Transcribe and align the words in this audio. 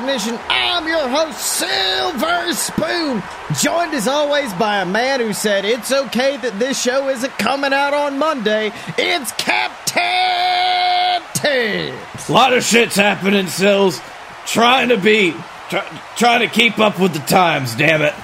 Ignition. 0.00 0.38
I'm 0.48 0.88
your 0.88 1.08
host, 1.10 1.38
Silver 1.38 2.54
Spoon, 2.54 3.22
joined 3.60 3.92
as 3.92 4.08
always 4.08 4.50
by 4.54 4.80
a 4.80 4.86
man 4.86 5.20
who 5.20 5.34
said 5.34 5.66
it's 5.66 5.92
okay 5.92 6.38
that 6.38 6.58
this 6.58 6.80
show 6.80 7.10
isn't 7.10 7.36
coming 7.38 7.74
out 7.74 7.92
on 7.92 8.18
Monday. 8.18 8.72
It's 8.96 9.30
Captain 9.32 11.22
Tibbs. 11.34 12.30
A 12.30 12.32
lot 12.32 12.54
of 12.54 12.64
shit's 12.64 12.96
happening, 12.96 13.46
Sills. 13.48 14.00
Trying 14.46 14.88
to 14.88 14.96
be, 14.96 15.34
try, 15.68 15.84
trying 16.16 16.48
to 16.48 16.54
keep 16.54 16.78
up 16.78 16.98
with 16.98 17.12
the 17.12 17.18
times, 17.18 17.74
damn 17.74 18.00
it. 18.00 18.14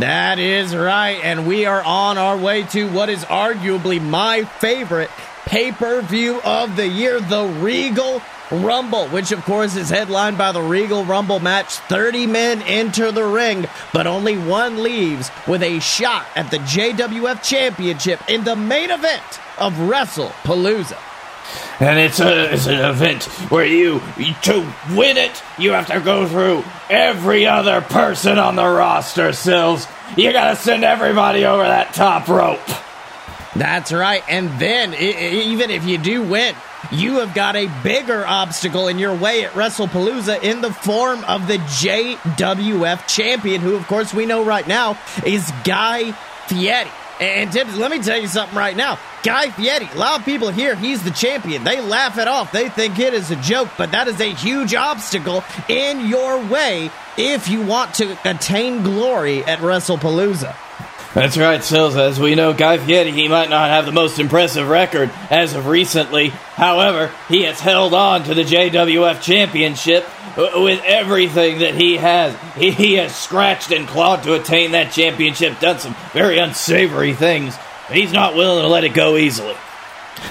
That 0.00 0.40
is 0.40 0.74
right, 0.74 1.20
and 1.22 1.46
we 1.46 1.66
are 1.66 1.84
on 1.84 2.18
our 2.18 2.36
way 2.36 2.64
to 2.64 2.90
what 2.90 3.10
is 3.10 3.24
arguably 3.26 4.02
my 4.02 4.42
favorite 4.42 5.10
pay 5.44 5.70
per 5.70 6.02
view 6.02 6.40
of 6.42 6.74
the 6.74 6.88
year, 6.88 7.20
the 7.20 7.46
Regal 7.60 8.20
Rumble, 8.50 9.08
which 9.08 9.32
of 9.32 9.44
course 9.44 9.76
is 9.76 9.90
headlined 9.90 10.38
by 10.38 10.52
the 10.52 10.62
Regal 10.62 11.04
Rumble 11.04 11.40
match. 11.40 11.74
30 11.74 12.26
men 12.26 12.62
enter 12.62 13.10
the 13.10 13.24
ring, 13.24 13.66
but 13.92 14.06
only 14.06 14.38
one 14.38 14.82
leaves 14.82 15.30
with 15.46 15.62
a 15.62 15.80
shot 15.80 16.26
at 16.36 16.50
the 16.50 16.58
JWF 16.58 17.42
Championship 17.42 18.20
in 18.28 18.44
the 18.44 18.56
main 18.56 18.90
event 18.90 19.40
of 19.58 19.72
WrestlePalooza. 19.74 20.98
And 21.78 21.98
it's 21.98 22.20
a 22.20 22.52
it's 22.52 22.66
an 22.66 22.80
event 22.80 23.24
where 23.50 23.66
you 23.66 24.00
to 24.42 24.72
win 24.94 25.16
it, 25.16 25.42
you 25.58 25.72
have 25.72 25.86
to 25.88 26.00
go 26.00 26.26
through 26.26 26.64
every 26.88 27.46
other 27.46 27.80
person 27.82 28.38
on 28.38 28.56
the 28.56 28.64
roster, 28.66 29.32
Sills. 29.32 29.86
You 30.16 30.32
gotta 30.32 30.56
send 30.56 30.84
everybody 30.84 31.44
over 31.44 31.62
that 31.62 31.92
top 31.92 32.28
rope. 32.28 32.60
That's 33.54 33.92
right. 33.92 34.22
And 34.28 34.50
then, 34.58 34.94
even 34.94 35.70
if 35.70 35.84
you 35.84 35.98
do 35.98 36.22
win, 36.22 36.54
you 36.90 37.20
have 37.20 37.34
got 37.34 37.56
a 37.56 37.68
bigger 37.82 38.26
obstacle 38.26 38.88
in 38.88 38.98
your 38.98 39.14
way 39.14 39.44
at 39.44 39.52
WrestlePalooza 39.52 40.42
in 40.42 40.60
the 40.60 40.72
form 40.72 41.24
of 41.24 41.46
the 41.46 41.58
JWF 41.58 43.06
champion, 43.06 43.60
who, 43.60 43.74
of 43.74 43.86
course, 43.86 44.12
we 44.12 44.26
know 44.26 44.44
right 44.44 44.66
now 44.66 44.98
is 45.24 45.50
Guy 45.64 46.12
Fieri. 46.46 46.90
And 47.18 47.54
let 47.78 47.90
me 47.90 48.02
tell 48.02 48.18
you 48.20 48.28
something 48.28 48.56
right 48.56 48.76
now. 48.76 48.98
Guy 49.22 49.50
Fieri, 49.50 49.88
a 49.92 49.98
lot 49.98 50.20
of 50.20 50.26
people 50.26 50.50
here, 50.50 50.76
he's 50.76 51.02
the 51.02 51.10
champion. 51.10 51.64
They 51.64 51.80
laugh 51.80 52.18
it 52.18 52.28
off. 52.28 52.52
They 52.52 52.68
think 52.68 52.98
it 52.98 53.14
is 53.14 53.30
a 53.30 53.36
joke, 53.36 53.70
but 53.78 53.92
that 53.92 54.06
is 54.06 54.20
a 54.20 54.32
huge 54.34 54.74
obstacle 54.74 55.42
in 55.68 56.06
your 56.06 56.44
way 56.46 56.90
if 57.16 57.48
you 57.48 57.62
want 57.62 57.94
to 57.94 58.18
attain 58.28 58.82
glory 58.82 59.42
at 59.44 59.60
WrestlePalooza. 59.60 60.54
That's 61.16 61.38
right, 61.38 61.64
Sills. 61.64 61.96
As 61.96 62.20
we 62.20 62.34
know, 62.34 62.52
Guy 62.52 62.76
Fieri, 62.76 63.10
he 63.10 63.26
might 63.26 63.48
not 63.48 63.70
have 63.70 63.86
the 63.86 63.90
most 63.90 64.18
impressive 64.18 64.68
record 64.68 65.10
as 65.30 65.54
of 65.54 65.66
recently. 65.66 66.28
However, 66.28 67.10
he 67.26 67.44
has 67.44 67.58
held 67.58 67.94
on 67.94 68.24
to 68.24 68.34
the 68.34 68.42
JWF 68.42 69.22
Championship 69.22 70.04
with 70.36 70.82
everything 70.84 71.60
that 71.60 71.74
he 71.74 71.96
has. 71.96 72.36
He, 72.56 72.96
has 72.96 73.16
scratched 73.16 73.72
and 73.72 73.88
clawed 73.88 74.24
to 74.24 74.34
attain 74.34 74.72
that 74.72 74.92
championship, 74.92 75.58
done 75.58 75.78
some 75.78 75.96
very 76.12 76.36
unsavory 76.36 77.14
things, 77.14 77.56
but 77.88 77.96
he's 77.96 78.12
not 78.12 78.34
willing 78.34 78.64
to 78.64 78.68
let 78.68 78.84
it 78.84 78.92
go 78.92 79.16
easily. 79.16 79.56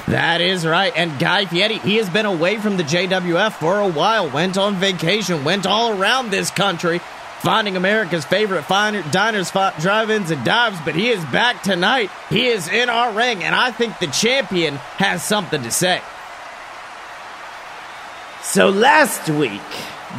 That 0.08 0.40
is 0.40 0.68
right. 0.68 0.94
And 0.96 1.18
Guy 1.18 1.46
Fieri, 1.46 1.80
he 1.80 1.96
has 1.96 2.12
been 2.12 2.28
away 2.28 2.58
from 2.58 2.78
the 2.78 2.84
JWF 2.84 3.54
for 3.54 3.80
a 3.80 3.90
while, 3.90 4.30
went 4.30 4.56
on 4.56 4.76
vacation, 4.76 5.44
went 5.44 5.66
all 5.66 6.00
around 6.00 6.30
this 6.30 6.52
country, 6.52 7.02
finding 7.46 7.78
America's 7.78 8.26
favorite 8.26 8.64
finer, 8.64 9.04
diners, 9.12 9.52
drive-ins, 9.52 10.32
and 10.32 10.44
dives, 10.44 10.80
but 10.84 10.96
he 10.96 11.10
is 11.10 11.24
back 11.26 11.62
tonight. 11.62 12.10
He 12.28 12.48
is 12.48 12.68
in 12.68 12.90
our 12.90 13.14
ring, 13.14 13.44
and 13.44 13.54
I 13.54 13.70
think 13.70 14.00
the 14.00 14.08
champion 14.08 14.74
has 14.98 15.24
something 15.24 15.62
to 15.62 15.70
say. 15.70 16.02
So 18.42 18.70
last 18.70 19.30
week, 19.30 19.62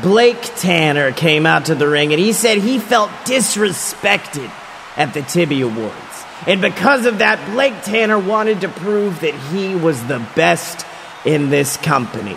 Blake 0.02 0.40
Tanner 0.56 1.10
came 1.10 1.46
out 1.46 1.66
to 1.66 1.74
the 1.74 1.88
ring 1.88 2.12
and 2.12 2.20
he 2.20 2.32
said 2.32 2.58
he 2.58 2.78
felt 2.78 3.10
disrespected 3.24 4.50
at 4.96 5.12
the 5.12 5.22
Tibby 5.22 5.62
Awards. 5.62 6.24
And 6.46 6.60
because 6.60 7.06
of 7.06 7.18
that, 7.18 7.44
Blake 7.50 7.82
Tanner 7.82 8.18
wanted 8.18 8.60
to 8.60 8.68
prove 8.68 9.20
that 9.20 9.34
he 9.34 9.74
was 9.74 10.04
the 10.06 10.24
best 10.36 10.86
in 11.24 11.50
this 11.50 11.76
company. 11.76 12.36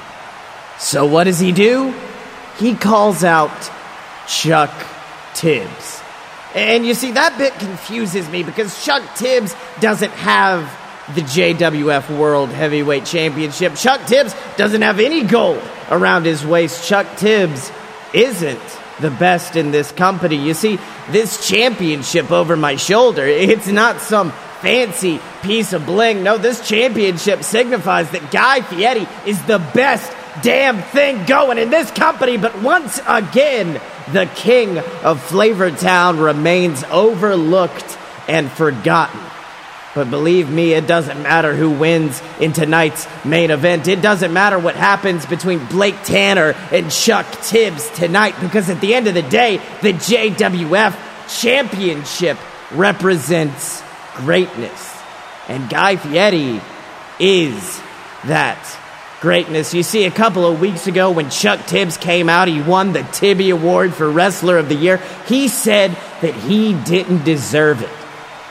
So 0.79 1.05
what 1.05 1.25
does 1.25 1.39
he 1.39 1.51
do? 1.51 1.93
He 2.57 2.75
calls 2.75 3.23
out 3.23 3.71
Chuck 4.29 4.71
Tibbs. 5.33 6.01
And 6.55 6.85
you 6.85 6.93
see, 6.93 7.11
that 7.11 7.37
bit 7.37 7.53
confuses 7.53 8.29
me 8.29 8.43
because 8.43 8.83
Chuck 8.85 9.03
Tibbs 9.15 9.55
doesn't 9.79 10.11
have 10.11 10.61
the 11.15 11.21
JWF 11.21 12.15
World 12.17 12.49
Heavyweight 12.49 13.05
Championship. 13.05 13.75
Chuck 13.75 14.05
Tibbs 14.05 14.35
doesn't 14.55 14.83
have 14.83 14.99
any 14.99 15.23
gold 15.23 15.61
around 15.89 16.25
his 16.25 16.45
waist. 16.45 16.87
Chuck 16.87 17.07
Tibbs 17.17 17.71
isn't 18.13 18.79
the 18.99 19.09
best 19.09 19.55
in 19.55 19.71
this 19.71 19.91
company. 19.91 20.35
You 20.35 20.53
see, 20.53 20.79
this 21.09 21.47
championship 21.47 22.31
over 22.31 22.55
my 22.55 22.75
shoulder, 22.75 23.25
it's 23.25 23.67
not 23.67 24.01
some 24.01 24.31
fancy 24.61 25.19
piece 25.41 25.73
of 25.73 25.85
bling. 25.85 26.23
No, 26.23 26.37
this 26.37 26.67
championship 26.67 27.43
signifies 27.43 28.11
that 28.11 28.31
Guy 28.31 28.61
Fieri 28.61 29.07
is 29.25 29.41
the 29.43 29.59
best 29.73 30.11
damn 30.41 30.81
thing 30.81 31.25
going 31.25 31.57
in 31.57 31.69
this 31.69 31.89
company. 31.91 32.37
But 32.37 32.61
once 32.61 32.99
again, 33.07 33.81
the 34.11 34.25
king 34.35 34.77
of 34.77 35.21
Flavortown 35.27 36.23
remains 36.23 36.83
overlooked 36.85 37.97
and 38.27 38.51
forgotten. 38.51 39.19
But 39.95 40.11
believe 40.11 40.49
me, 40.49 40.73
it 40.73 40.87
doesn't 40.87 41.21
matter 41.23 41.55
who 41.55 41.71
wins 41.71 42.21
in 42.39 42.53
tonight's 42.53 43.07
main 43.25 43.49
event. 43.49 43.87
It 43.87 44.01
doesn't 44.01 44.31
matter 44.31 44.59
what 44.59 44.75
happens 44.75 45.25
between 45.25 45.65
Blake 45.65 46.03
Tanner 46.03 46.55
and 46.71 46.91
Chuck 46.91 47.25
Tibbs 47.41 47.89
tonight, 47.91 48.35
because 48.39 48.69
at 48.69 48.81
the 48.81 48.93
end 48.93 49.07
of 49.07 49.15
the 49.15 49.23
day, 49.23 49.57
the 49.81 49.93
JWF 49.93 50.95
Championship 51.41 52.37
represents 52.71 53.83
greatness. 54.15 54.97
And 55.47 55.67
Guy 55.69 55.95
Fieri 55.95 56.61
is 57.19 57.81
that 58.25 58.78
greatness. 59.21 59.73
You 59.73 59.83
see, 59.83 60.05
a 60.05 60.11
couple 60.11 60.45
of 60.45 60.59
weeks 60.59 60.87
ago 60.87 61.11
when 61.11 61.29
Chuck 61.29 61.65
Tibbs 61.65 61.97
came 61.97 62.29
out, 62.29 62.47
he 62.47 62.61
won 62.61 62.93
the 62.93 63.03
Tibby 63.03 63.49
Award 63.49 63.93
for 63.93 64.09
Wrestler 64.09 64.57
of 64.57 64.69
the 64.69 64.75
Year. 64.75 64.97
He 65.27 65.47
said 65.47 65.91
that 66.21 66.33
he 66.33 66.73
didn't 66.73 67.23
deserve 67.23 67.81
it. 67.81 67.89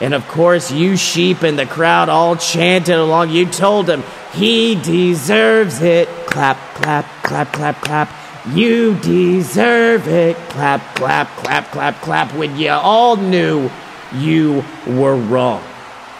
And 0.01 0.13
of 0.13 0.27
course, 0.27 0.71
you 0.71 0.95
sheep 0.95 1.43
in 1.43 1.55
the 1.55 1.65
crowd 1.65 2.07
all 2.07 2.37
chanted 2.37 2.95
along. 2.95 3.31
You 3.31 3.45
told 3.45 3.89
him 3.89 4.03
he 4.33 4.75
deserves 4.75 5.81
it. 5.81 6.07
Clap, 6.25 6.57
clap, 6.75 7.05
clap, 7.23 7.51
clap, 7.51 7.81
clap. 7.81 8.09
You 8.53 8.95
deserve 8.95 10.07
it. 10.07 10.37
Clap, 10.49 10.95
clap, 10.95 11.27
clap, 11.37 11.71
clap, 11.71 12.01
clap. 12.01 12.33
When 12.33 12.55
you 12.55 12.69
all 12.69 13.17
knew 13.17 13.69
you 14.13 14.63
were 14.87 15.15
wrong. 15.15 15.63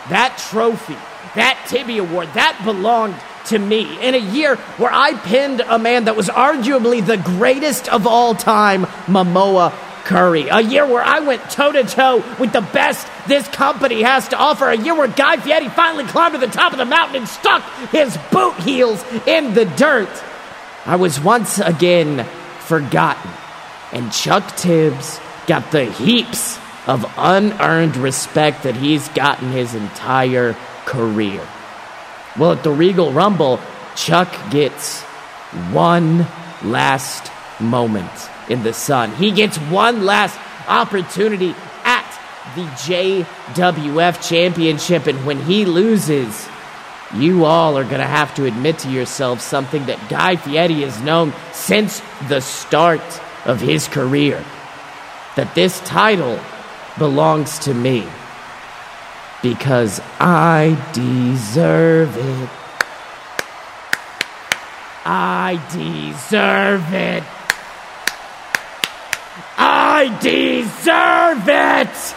That 0.10 0.38
trophy, 0.50 0.98
that 1.36 1.64
Tibby 1.70 2.00
Award, 2.00 2.30
that 2.34 2.60
belonged 2.66 3.16
to 3.45 3.59
me 3.59 4.01
in 4.05 4.16
a 4.16 4.19
year 4.19 4.55
where 4.55 4.91
I 4.91 5.13
pinned 5.13 5.61
a 5.61 5.79
man 5.79 6.05
that 6.05 6.16
was 6.16 6.29
arguably 6.29 7.05
the 7.05 7.17
greatest 7.17 7.89
of 7.89 8.05
all 8.05 8.35
time, 8.35 8.85
Momoa 9.07 9.73
Curry. 10.05 10.47
A 10.50 10.61
year 10.61 10.85
where 10.85 11.03
I 11.03 11.19
went 11.19 11.50
toe 11.51 11.72
to 11.72 11.83
toe 11.83 12.23
with 12.39 12.51
the 12.51 12.61
best 12.61 13.07
this 13.27 13.47
company 13.47 14.01
has 14.01 14.27
to 14.30 14.38
offer. 14.38 14.69
A 14.69 14.77
year 14.77 14.95
where 14.95 15.07
Guy 15.07 15.38
Fieri 15.38 15.69
finally 15.69 16.06
climbed 16.06 16.33
to 16.33 16.39
the 16.39 16.47
top 16.47 16.71
of 16.71 16.77
the 16.77 16.86
mountain 16.86 17.18
and 17.18 17.27
stuck 17.27 17.63
his 17.91 18.18
boot 18.31 18.56
heels 18.56 19.03
in 19.27 19.53
the 19.53 19.65
dirt. 19.65 20.09
I 20.85 20.95
was 20.95 21.19
once 21.19 21.59
again 21.59 22.25
forgotten. 22.62 23.30
And 23.92 24.12
Chuck 24.12 24.56
Tibbs 24.56 25.19
got 25.47 25.71
the 25.71 25.85
heaps 25.85 26.59
of 26.88 27.06
unearned 27.18 27.97
respect 27.97 28.63
that 28.63 28.75
he's 28.75 29.07
gotten 29.09 29.51
his 29.51 29.75
entire 29.75 30.56
career. 30.85 31.47
Well, 32.38 32.54
at 32.54 32.64
the 32.64 32.72
Regal 32.72 33.12
Rumble, 33.12 33.60
Chuck 33.96 34.34
gets 34.52 35.02
one 35.72 36.28
last 36.64 37.31
moment 37.60 38.12
in 38.50 38.64
the 38.64 38.74
sun. 38.74 39.14
He 39.16 39.31
gets 39.31 39.58
one 39.58 40.06
last 40.06 40.40
opportunity 40.68 41.56
at 41.84 42.06
the 42.56 42.64
JWF 42.64 44.28
Championship, 44.28 45.08
and 45.08 45.26
when 45.26 45.40
he 45.40 45.66
loses, 45.66 46.48
you 47.16 47.46
all 47.46 47.78
are 47.78 47.84
going 47.84 48.00
to 48.00 48.06
have 48.06 48.34
to 48.36 48.46
admit 48.46 48.80
to 48.80 48.90
yourselves 48.90 49.44
something 49.44 49.86
that 49.88 50.10
Guy 50.10 50.36
Fieri 50.36 50.81
has 50.81 51.02
known 51.02 51.34
since 51.52 52.02
the 52.28 52.40
start 52.40 53.02
of 53.46 53.60
his 53.60 53.88
career 53.88 54.44
that 55.36 55.56
this 55.56 55.80
title 55.81 56.40
belongs 56.98 57.60
to 57.60 57.74
me 57.74 58.08
because 59.41 60.01
I 60.19 60.77
deserve 60.94 62.15
it. 62.18 62.50
I 65.06 65.59
deserve 65.71 66.94
it. 66.94 67.24
I 69.57 70.18
deserve 70.21 71.50
it. 71.50 72.15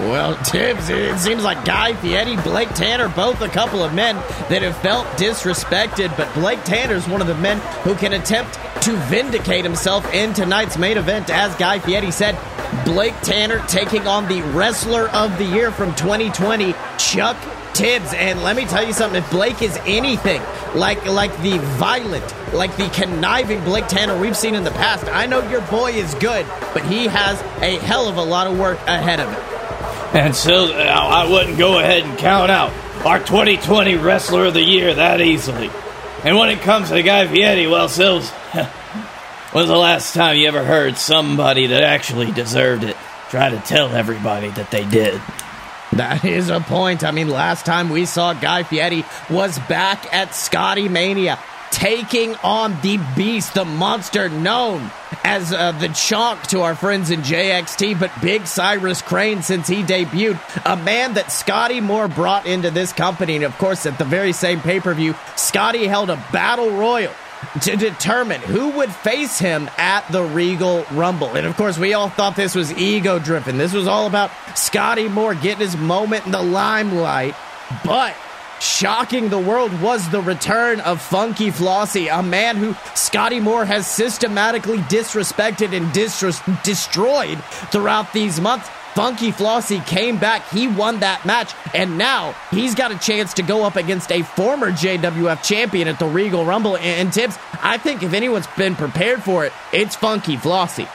Well, 0.00 0.36
Tibbs, 0.42 0.90
it 0.90 1.18
seems 1.18 1.44
like 1.44 1.64
Guy 1.64 1.94
Fieri, 1.94 2.36
Blake 2.36 2.68
Tanner, 2.74 3.08
both 3.08 3.40
a 3.40 3.48
couple 3.48 3.82
of 3.82 3.94
men 3.94 4.16
that 4.50 4.60
have 4.62 4.76
felt 4.78 5.06
disrespected, 5.16 6.14
but 6.16 6.32
Blake 6.34 6.62
Tanner 6.64 6.94
is 6.94 7.08
one 7.08 7.20
of 7.20 7.26
the 7.26 7.34
men 7.36 7.58
who 7.84 7.94
can 7.94 8.12
attempt 8.12 8.54
to 8.82 8.96
vindicate 9.08 9.64
himself 9.64 10.12
in 10.12 10.34
tonight's 10.34 10.76
main 10.76 10.98
event. 10.98 11.30
As 11.30 11.54
Guy 11.54 11.78
Fieri 11.78 12.10
said, 12.10 12.36
Blake 12.84 13.18
Tanner 13.22 13.64
taking 13.66 14.06
on 14.06 14.28
the 14.28 14.42
Wrestler 14.52 15.08
of 15.08 15.36
the 15.38 15.44
Year 15.44 15.70
from 15.70 15.94
2020, 15.94 16.74
Chuck 16.98 17.36
Tibbs. 17.72 18.12
And 18.14 18.42
let 18.42 18.56
me 18.56 18.64
tell 18.64 18.84
you 18.84 18.92
something, 18.92 19.22
if 19.22 19.30
Blake 19.30 19.62
is 19.62 19.76
anything 19.84 20.42
like 20.74 21.04
like 21.06 21.36
the 21.42 21.58
violent, 21.78 22.24
like 22.52 22.76
the 22.76 22.88
conniving 22.88 23.62
Blake 23.64 23.86
Tanner 23.88 24.18
we've 24.18 24.36
seen 24.36 24.54
in 24.54 24.64
the 24.64 24.70
past, 24.70 25.06
I 25.06 25.26
know 25.26 25.48
your 25.48 25.62
boy 25.62 25.92
is 25.92 26.14
good, 26.14 26.46
but 26.72 26.84
he 26.84 27.06
has 27.06 27.40
a 27.62 27.78
hell 27.84 28.08
of 28.08 28.16
a 28.16 28.22
lot 28.22 28.46
of 28.46 28.58
work 28.58 28.78
ahead 28.86 29.20
of 29.20 29.28
him. 29.28 30.20
And 30.20 30.34
so 30.34 30.72
uh, 30.72 30.78
I 30.78 31.28
wouldn't 31.30 31.58
go 31.58 31.80
ahead 31.80 32.02
and 32.04 32.18
count 32.18 32.50
out 32.50 32.72
our 33.04 33.18
2020 33.18 33.96
Wrestler 33.96 34.46
of 34.46 34.54
the 34.54 34.62
Year 34.62 34.94
that 34.94 35.20
easily. 35.20 35.70
And 36.22 36.38
when 36.38 36.48
it 36.50 36.60
comes 36.60 36.88
to 36.88 36.94
the 36.94 37.02
Guy 37.02 37.26
Fieri, 37.26 37.66
well, 37.66 37.88
Sills, 37.88 38.30
when's 39.54 39.68
the 39.68 39.76
last 39.76 40.14
time 40.14 40.36
you 40.36 40.48
ever 40.48 40.64
heard 40.64 40.98
somebody 40.98 41.68
that 41.68 41.84
actually 41.84 42.32
deserved 42.32 42.82
it 42.82 42.96
try 43.30 43.50
to 43.50 43.58
tell 43.60 43.88
everybody 43.88 44.48
that 44.50 44.70
they 44.72 44.84
did? 44.84 45.20
That 45.92 46.24
is 46.24 46.50
a 46.50 46.58
point. 46.58 47.04
I 47.04 47.12
mean, 47.12 47.28
last 47.28 47.64
time 47.64 47.88
we 47.88 48.04
saw 48.04 48.32
Guy 48.32 48.64
Fieri 48.64 49.04
was 49.30 49.56
back 49.60 50.12
at 50.12 50.34
Scotty 50.34 50.88
Mania 50.88 51.38
taking 51.70 52.34
on 52.36 52.80
the 52.82 52.98
beast, 53.16 53.54
the 53.54 53.64
monster 53.64 54.28
known 54.28 54.90
as 55.22 55.52
uh, 55.52 55.72
the 55.72 55.88
chalk 55.88 56.42
to 56.48 56.60
our 56.62 56.74
friends 56.74 57.10
in 57.10 57.20
JXT, 57.20 57.98
but 57.98 58.10
Big 58.20 58.46
Cyrus 58.46 59.02
Crane 59.02 59.42
since 59.42 59.68
he 59.68 59.82
debuted. 59.82 60.40
A 60.64 60.76
man 60.76 61.14
that 61.14 61.30
Scotty 61.30 61.80
Moore 61.80 62.08
brought 62.08 62.46
into 62.46 62.70
this 62.70 62.92
company. 62.92 63.36
And 63.36 63.44
of 63.44 63.56
course, 63.58 63.86
at 63.86 63.98
the 63.98 64.04
very 64.04 64.32
same 64.32 64.60
pay 64.60 64.80
per 64.80 64.94
view, 64.94 65.14
Scotty 65.36 65.86
held 65.86 66.10
a 66.10 66.16
battle 66.32 66.70
royal 66.70 67.12
to 67.62 67.76
determine 67.76 68.40
who 68.40 68.70
would 68.70 68.92
face 68.92 69.38
him 69.38 69.70
at 69.78 70.06
the 70.10 70.22
Regal 70.22 70.84
Rumble. 70.92 71.36
And 71.36 71.46
of 71.46 71.56
course, 71.56 71.78
we 71.78 71.94
all 71.94 72.08
thought 72.08 72.36
this 72.36 72.54
was 72.54 72.72
ego 72.72 73.18
driven. 73.18 73.58
This 73.58 73.72
was 73.72 73.86
all 73.86 74.06
about 74.06 74.30
Scotty 74.54 75.08
Moore 75.08 75.34
getting 75.34 75.60
his 75.60 75.76
moment 75.76 76.26
in 76.26 76.32
the 76.32 76.42
limelight. 76.42 77.34
But 77.84 78.14
Shocking 78.60 79.28
the 79.28 79.38
world 79.38 79.78
was 79.82 80.08
the 80.08 80.22
return 80.22 80.80
of 80.80 81.02
Funky 81.02 81.50
Flossie, 81.50 82.08
a 82.08 82.22
man 82.22 82.56
who 82.56 82.74
Scotty 82.94 83.38
Moore 83.38 83.64
has 83.66 83.86
systematically 83.86 84.78
disrespected 84.78 85.76
and 85.76 85.92
destroyed 86.62 87.44
throughout 87.70 88.12
these 88.14 88.40
months. 88.40 88.68
Funky 88.94 89.32
Flossie 89.32 89.84
came 89.86 90.18
back, 90.18 90.48
he 90.50 90.68
won 90.68 91.00
that 91.00 91.26
match, 91.26 91.52
and 91.74 91.98
now 91.98 92.32
he's 92.52 92.76
got 92.76 92.92
a 92.92 92.98
chance 92.98 93.34
to 93.34 93.42
go 93.42 93.64
up 93.64 93.74
against 93.74 94.12
a 94.12 94.22
former 94.22 94.70
JWF 94.70 95.42
champion 95.42 95.88
at 95.88 95.98
the 95.98 96.06
Regal 96.06 96.44
Rumble. 96.44 96.76
And 96.76 97.12
Tibbs, 97.12 97.36
I 97.60 97.76
think 97.76 98.04
if 98.04 98.12
anyone's 98.12 98.46
been 98.56 98.76
prepared 98.76 99.24
for 99.24 99.44
it, 99.44 99.52
it's 99.72 99.96
Funky 99.96 100.36
Flossie. 100.36 100.88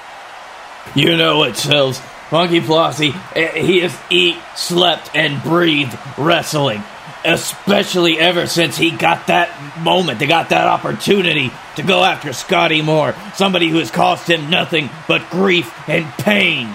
You 0.96 1.18
know 1.18 1.40
what, 1.40 1.58
Sills. 1.58 2.00
Funky 2.30 2.62
Flossie, 2.62 3.14
eh, 3.36 3.62
he 3.62 3.80
has 3.82 3.98
eat, 4.10 4.38
slept, 4.56 5.14
and 5.14 5.44
breathed 5.44 5.98
wrestling 6.18 6.82
especially 7.26 8.18
ever 8.18 8.48
since 8.48 8.78
he 8.78 8.92
got 8.92 9.28
that 9.28 9.50
moment, 9.82 10.20
they 10.20 10.26
got 10.26 10.48
that 10.50 10.68
opportunity 10.68 11.52
to 11.76 11.84
go 11.84 12.02
after 12.02 12.32
Scotty 12.32 12.82
Moore, 12.82 13.14
somebody 13.36 13.68
who 13.68 13.80
has 13.80 13.92
cost 13.92 14.30
him 14.30 14.50
nothing 14.50 14.90
but 15.06 15.30
grief 15.30 15.70
and 15.90 16.06
pain 16.14 16.74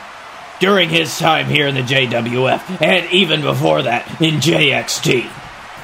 during 0.61 0.89
his 0.89 1.19
time 1.19 1.47
here 1.47 1.67
in 1.67 1.75
the 1.75 1.83
JWF, 1.83 2.83
and 2.83 3.11
even 3.12 3.43
before 3.43 3.83
that 3.83 4.09
in 4.21 4.35
JXT. 4.37 5.31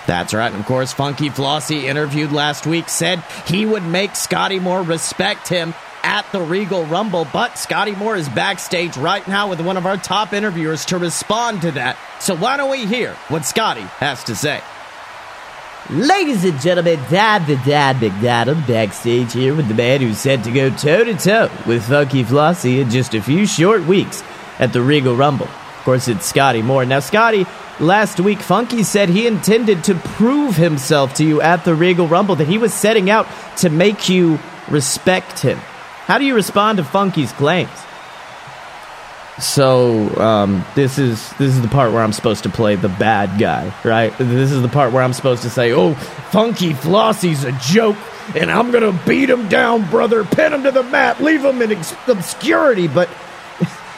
That's 0.07 0.35
right. 0.35 0.51
And 0.51 0.61
of 0.61 0.67
course, 0.67 0.93
Funky 0.93 1.31
Flossie 1.31 1.85
interviewed 1.85 2.33
last 2.33 2.67
week 2.67 2.89
said 2.89 3.23
he 3.47 3.67
would 3.67 3.85
make 3.85 4.17
Scotty 4.17 4.59
Moore 4.59 4.83
respect 4.83 5.49
him 5.49 5.75
at 6.03 6.31
the 6.33 6.41
Regal 6.41 6.85
Rumble. 6.87 7.27
But 7.33 7.59
Scotty 7.59 7.95
Moore 7.95 8.17
is 8.17 8.29
backstage 8.29 8.97
right 8.97 9.27
now 9.29 9.49
with 9.49 9.61
one 9.61 9.77
of 9.77 9.87
our 9.87 9.97
top 9.97 10.33
interviewers 10.33 10.85
to 10.87 10.99
respond 10.99 11.63
to 11.63 11.73
that. 11.73 11.97
So 12.19 12.35
why 12.35 12.57
don't 12.57 12.71
we 12.71 12.87
hear 12.87 13.15
what 13.29 13.45
Scotty 13.45 13.83
has 13.83 14.25
to 14.25 14.35
say? 14.35 14.61
Ladies 15.91 16.45
and 16.45 16.61
gentlemen, 16.61 17.01
Dad 17.11 17.47
the 17.47 17.57
Dad 17.69 18.01
McDonald 18.01 18.67
backstage 18.67 19.33
here 19.33 19.55
with 19.55 19.69
the 19.69 19.75
man 19.75 20.01
who's 20.01 20.19
set 20.19 20.45
to 20.45 20.53
go 20.53 20.71
toe 20.71 21.05
to 21.05 21.15
toe 21.15 21.51
with 21.67 21.85
Funky 21.85 22.23
Flossie 22.23 22.81
in 22.81 22.91
just 22.91 23.15
a 23.15 23.23
few 23.23 23.47
short 23.47 23.85
weeks 23.85 24.23
at 24.61 24.73
the 24.73 24.81
Regal 24.81 25.17
Rumble. 25.17 25.49
Of 25.49 25.85
course, 25.85 26.07
it's 26.07 26.27
Scotty 26.27 26.63
Moore. 26.63 26.85
Now, 26.85 27.01
Scotty, 27.01 27.47
last 27.81 28.21
week, 28.21 28.39
Funky 28.39 28.83
said 28.83 29.09
he 29.09 29.27
intended 29.27 29.83
to 29.85 29.95
prove 29.95 30.55
himself 30.55 31.15
to 31.15 31.25
you 31.25 31.41
at 31.41 31.65
the 31.65 31.75
Regal 31.75 32.07
Rumble, 32.07 32.37
that 32.37 32.47
he 32.47 32.59
was 32.59 32.73
setting 32.73 33.11
out 33.11 33.27
to 33.57 33.71
make 33.71 34.09
you 34.09 34.39
respect 34.69 35.41
him. 35.41 35.59
How 36.05 36.19
do 36.19 36.25
you 36.25 36.35
respond 36.35 36.77
to 36.77 36.85
Funky's 36.85 37.33
claims? 37.33 37.71
So 39.39 40.15
um, 40.21 40.67
this 40.75 40.99
is 40.99 41.31
this 41.35 41.55
is 41.55 41.63
the 41.63 41.69
part 41.69 41.93
where 41.93 42.03
I'm 42.03 42.13
supposed 42.13 42.43
to 42.43 42.51
play 42.51 42.77
the 42.77 42.91
bad 42.91 43.41
guy, 43.41 43.73
right? 43.85 44.13
This 44.19 44.53
is 44.53 44.61
the 44.61 44.69
part 44.69 44.93
where 44.93 45.03
I'm 45.03 45.15
supposed 45.15 45.43
to 45.45 45.51
say, 45.51 45.73
"Oh, 45.73 45.95
Funky 45.95 46.75
Flossie's 46.75 47.45
a 47.45 47.53
joke, 47.53 47.97
and 48.35 48.51
I'm 48.51 48.71
gonna 48.71 48.93
beat 49.07 49.31
him 49.31 49.49
down, 49.49 49.89
brother, 49.89 50.25
pin 50.25 50.53
him 50.53 50.65
to 50.65 50.71
the 50.71 50.83
mat, 50.83 51.23
leave 51.23 51.43
him 51.43 51.63
in 51.63 51.73
obscurity." 52.07 52.87
But 52.87 53.09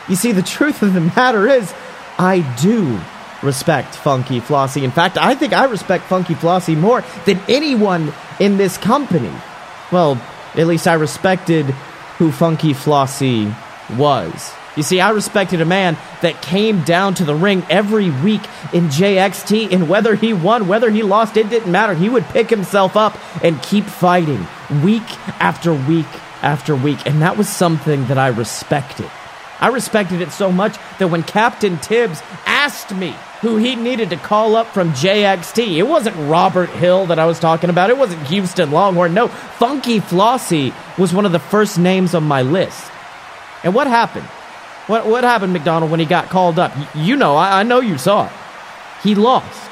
you 0.08 0.16
see, 0.16 0.32
the 0.32 0.42
truth 0.42 0.82
of 0.82 0.94
the 0.94 1.00
matter 1.00 1.48
is, 1.48 1.72
I 2.18 2.40
do 2.60 3.00
respect 3.42 3.94
Funky 3.94 4.40
Flossie. 4.40 4.84
In 4.84 4.90
fact, 4.90 5.18
I 5.18 5.34
think 5.34 5.52
I 5.52 5.64
respect 5.64 6.04
Funky 6.04 6.34
Flossie 6.34 6.76
more 6.76 7.04
than 7.24 7.40
anyone 7.48 8.12
in 8.38 8.56
this 8.56 8.78
company. 8.78 9.32
Well, 9.90 10.20
at 10.54 10.66
least 10.66 10.86
I 10.86 10.94
respected 10.94 11.66
who 12.18 12.30
Funky 12.30 12.72
Flossie 12.72 13.54
was. 13.96 14.52
You 14.76 14.82
see, 14.82 15.00
I 15.00 15.10
respected 15.10 15.60
a 15.60 15.66
man 15.66 15.98
that 16.22 16.40
came 16.40 16.82
down 16.82 17.14
to 17.14 17.24
the 17.24 17.34
ring 17.34 17.62
every 17.68 18.08
week 18.08 18.40
in 18.72 18.88
JXT, 18.88 19.70
and 19.70 19.88
whether 19.88 20.14
he 20.14 20.32
won, 20.32 20.66
whether 20.66 20.90
he 20.90 21.02
lost, 21.02 21.36
it 21.36 21.50
didn't 21.50 21.70
matter. 21.70 21.94
He 21.94 22.08
would 22.08 22.24
pick 22.26 22.48
himself 22.48 22.96
up 22.96 23.18
and 23.44 23.62
keep 23.62 23.84
fighting 23.84 24.46
week 24.82 25.02
after 25.40 25.74
week 25.74 26.06
after 26.40 26.74
week, 26.74 27.06
and 27.06 27.20
that 27.20 27.36
was 27.36 27.50
something 27.50 28.06
that 28.06 28.16
I 28.16 28.28
respected. 28.28 29.10
I 29.62 29.68
respected 29.68 30.20
it 30.20 30.32
so 30.32 30.50
much 30.50 30.76
that 30.98 31.06
when 31.06 31.22
Captain 31.22 31.78
Tibbs 31.78 32.20
asked 32.46 32.92
me 32.92 33.14
who 33.42 33.56
he 33.56 33.76
needed 33.76 34.10
to 34.10 34.16
call 34.16 34.56
up 34.56 34.66
from 34.66 34.90
JXT, 34.90 35.76
it 35.76 35.84
wasn't 35.84 36.16
Robert 36.28 36.68
Hill 36.68 37.06
that 37.06 37.20
I 37.20 37.26
was 37.26 37.38
talking 37.38 37.70
about. 37.70 37.88
It 37.88 37.96
wasn't 37.96 38.26
Houston 38.26 38.72
Longhorn. 38.72 39.14
No, 39.14 39.28
Funky 39.28 40.00
Flossie 40.00 40.74
was 40.98 41.14
one 41.14 41.26
of 41.26 41.30
the 41.30 41.38
first 41.38 41.78
names 41.78 42.12
on 42.12 42.24
my 42.24 42.42
list. 42.42 42.90
And 43.62 43.72
what 43.72 43.86
happened? 43.86 44.26
What, 44.88 45.06
what 45.06 45.22
happened, 45.22 45.52
McDonald, 45.52 45.92
when 45.92 46.00
he 46.00 46.06
got 46.06 46.28
called 46.28 46.58
up? 46.58 46.72
You 46.96 47.14
know, 47.14 47.36
I, 47.36 47.60
I 47.60 47.62
know 47.62 47.78
you 47.78 47.98
saw 47.98 48.26
it. 48.26 48.32
He 49.04 49.14
lost. 49.14 49.70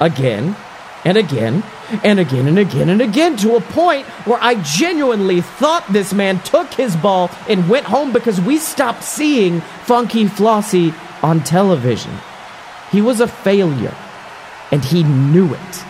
Again 0.00 0.56
and 1.06 1.16
again 1.16 1.62
and 2.02 2.18
again 2.18 2.48
and 2.48 2.58
again 2.58 2.88
and 2.88 3.00
again 3.00 3.36
to 3.36 3.54
a 3.54 3.60
point 3.60 4.04
where 4.26 4.42
I 4.42 4.56
genuinely 4.56 5.40
thought 5.40 5.86
this 5.86 6.12
man 6.12 6.40
took 6.40 6.74
his 6.74 6.96
ball 6.96 7.30
and 7.48 7.68
went 7.68 7.86
home 7.86 8.12
because 8.12 8.40
we 8.40 8.58
stopped 8.58 9.04
seeing 9.04 9.60
Funky 9.60 10.24
Flossie 10.24 10.92
on 11.22 11.44
television. 11.44 12.12
He 12.90 13.00
was 13.00 13.20
a 13.20 13.28
failure, 13.28 13.94
and 14.72 14.84
he 14.84 15.04
knew 15.04 15.54
it. 15.54 15.84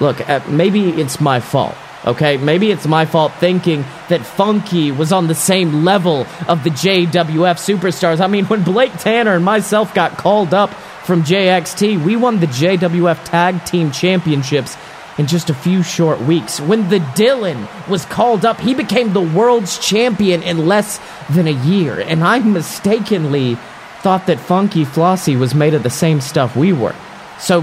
Look, 0.00 0.28
uh, 0.28 0.40
maybe 0.48 0.88
it's 1.00 1.20
my 1.20 1.38
fault. 1.38 1.76
Okay, 2.04 2.36
maybe 2.38 2.70
it's 2.70 2.86
my 2.86 3.04
fault 3.04 3.32
thinking 3.34 3.84
that 4.08 4.24
Funky 4.24 4.90
was 4.90 5.12
on 5.12 5.28
the 5.28 5.34
same 5.34 5.84
level 5.84 6.26
of 6.48 6.64
the 6.64 6.70
JWF 6.70 7.58
superstars. 7.58 8.20
I 8.20 8.26
mean, 8.26 8.46
when 8.46 8.64
Blake 8.64 8.96
Tanner 8.98 9.34
and 9.34 9.44
myself 9.44 9.94
got 9.94 10.16
called 10.16 10.54
up 10.54 10.70
from 11.08 11.22
JXT, 11.22 12.04
we 12.04 12.16
won 12.16 12.38
the 12.38 12.46
JWF 12.46 13.24
Tag 13.24 13.64
Team 13.64 13.92
Championships 13.92 14.76
in 15.16 15.26
just 15.26 15.48
a 15.48 15.54
few 15.54 15.82
short 15.82 16.20
weeks. 16.20 16.60
When 16.60 16.90
the 16.90 16.98
Dylan 16.98 17.66
was 17.88 18.04
called 18.04 18.44
up, 18.44 18.60
he 18.60 18.74
became 18.74 19.14
the 19.14 19.22
world's 19.22 19.78
champion 19.78 20.42
in 20.42 20.66
less 20.66 21.00
than 21.30 21.48
a 21.48 21.64
year. 21.64 21.98
And 21.98 22.22
I 22.22 22.40
mistakenly 22.40 23.54
thought 24.02 24.26
that 24.26 24.38
Funky 24.38 24.84
Flossie 24.84 25.38
was 25.38 25.54
made 25.54 25.72
of 25.72 25.82
the 25.82 25.88
same 25.88 26.20
stuff 26.20 26.54
we 26.54 26.74
were. 26.74 26.94
So, 27.40 27.62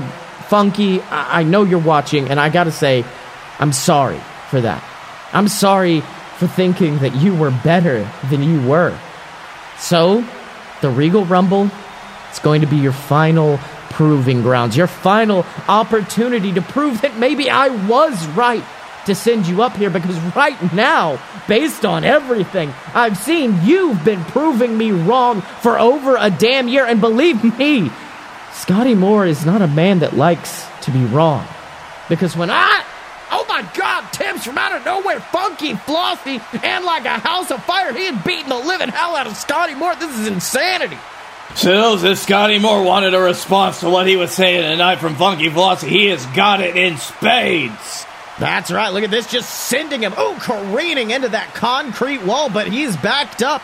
Funky, 0.50 1.02
I, 1.02 1.42
I 1.42 1.44
know 1.44 1.62
you're 1.62 1.78
watching, 1.78 2.30
and 2.30 2.40
I 2.40 2.50
gotta 2.50 2.72
say, 2.72 3.06
I'm 3.60 3.74
sorry 3.74 4.20
for 4.50 4.60
that. 4.60 4.84
I'm 5.34 5.50
sorry 5.50 6.02
for 6.40 6.48
thinking 6.48 6.98
that 6.98 7.14
you 7.14 7.36
were 7.36 7.52
better 7.64 8.10
than 8.32 8.42
you 8.42 8.68
were. 8.68 8.98
So, 9.78 10.28
the 10.82 10.90
Regal 10.90 11.26
Rumble 11.26 11.70
is 12.36 12.40
going 12.40 12.62
to 12.62 12.68
be 12.68 12.78
your 12.78 12.92
final 12.92 13.58
proving 13.90 14.42
grounds, 14.42 14.76
your 14.76 14.88
final 14.88 15.46
opportunity 15.68 16.54
to 16.54 16.62
prove 16.62 17.02
that 17.02 17.18
maybe 17.18 17.50
I 17.50 17.70
was 17.88 18.28
right. 18.30 18.64
to 19.06 19.14
send 19.14 19.46
you 19.46 19.62
up 19.62 19.76
here 19.78 19.92
because 19.92 20.18
right 20.36 20.74
now, 20.74 21.20
based 21.48 21.86
on 21.86 22.04
everything 22.04 22.74
I've 22.92 23.16
seen, 23.18 23.60
you've 23.62 24.04
been 24.04 24.24
proving 24.26 24.76
me 24.76 24.92
wrong 24.92 25.42
for 25.62 25.80
over 25.80 26.18
a 26.20 26.32
damn 26.32 26.68
year. 26.68 26.86
And 26.86 27.00
believe 27.00 27.44
me, 27.60 27.92
Scotty 28.52 28.96
Moore 28.96 29.28
is 29.28 29.46
not 29.46 29.62
a 29.62 29.68
man 29.68 30.00
that 30.00 30.16
likes 30.16 30.66
to 30.82 30.92
be 30.92 31.06
wrong. 31.06 31.46
Because 32.10 32.36
when 32.36 32.50
I 32.50 32.84
Oh 33.32 33.46
my 33.50 33.68
God, 33.74 34.12
Tibbs 34.12 34.46
from 34.46 34.58
out 34.58 34.72
of 34.72 34.86
nowhere, 34.86 35.20
funky, 35.20 35.74
Flossie, 35.74 36.40
and 36.64 36.86
like 36.86 37.06
a 37.06 37.20
house 37.20 37.52
of 37.52 37.64
fire. 37.66 37.92
He 37.92 38.06
had 38.06 38.24
beaten 38.24 38.50
the 38.50 38.58
living 38.58 38.90
hell 38.90 39.16
out 39.16 39.28
of 39.28 39.36
Scotty 39.36 39.76
Moore. 39.76 39.96
This 39.96 40.18
is 40.20 40.28
insanity. 40.28 40.98
Sills, 41.56 42.04
if 42.04 42.18
Scotty 42.18 42.60
Moore 42.60 42.84
wanted 42.84 43.14
a 43.14 43.20
response 43.20 43.80
to 43.80 43.90
what 43.90 44.08
he 44.08 44.18
was 44.18 44.32
saying 44.32 44.62
tonight 44.62 44.98
from 44.98 45.16
Funky 45.16 45.50
Flossie, 45.50 45.88
he 45.88 46.08
has 46.08 46.26
got 46.28 46.60
it 46.60 46.76
in 46.76 46.98
spades. 46.98 48.06
That's 48.38 48.70
right. 48.70 48.90
Look 48.90 49.06
at 49.06 49.12
this, 49.12 49.32
just 49.32 49.50
sending 49.50 50.02
him, 50.02 50.14
oh, 50.18 50.38
careening 50.42 51.12
into 51.12 51.30
that 51.30 51.54
concrete 51.54 52.24
wall, 52.24 52.50
but 52.50 52.68
he's 52.68 52.98
backed 52.98 53.42
up. 53.42 53.62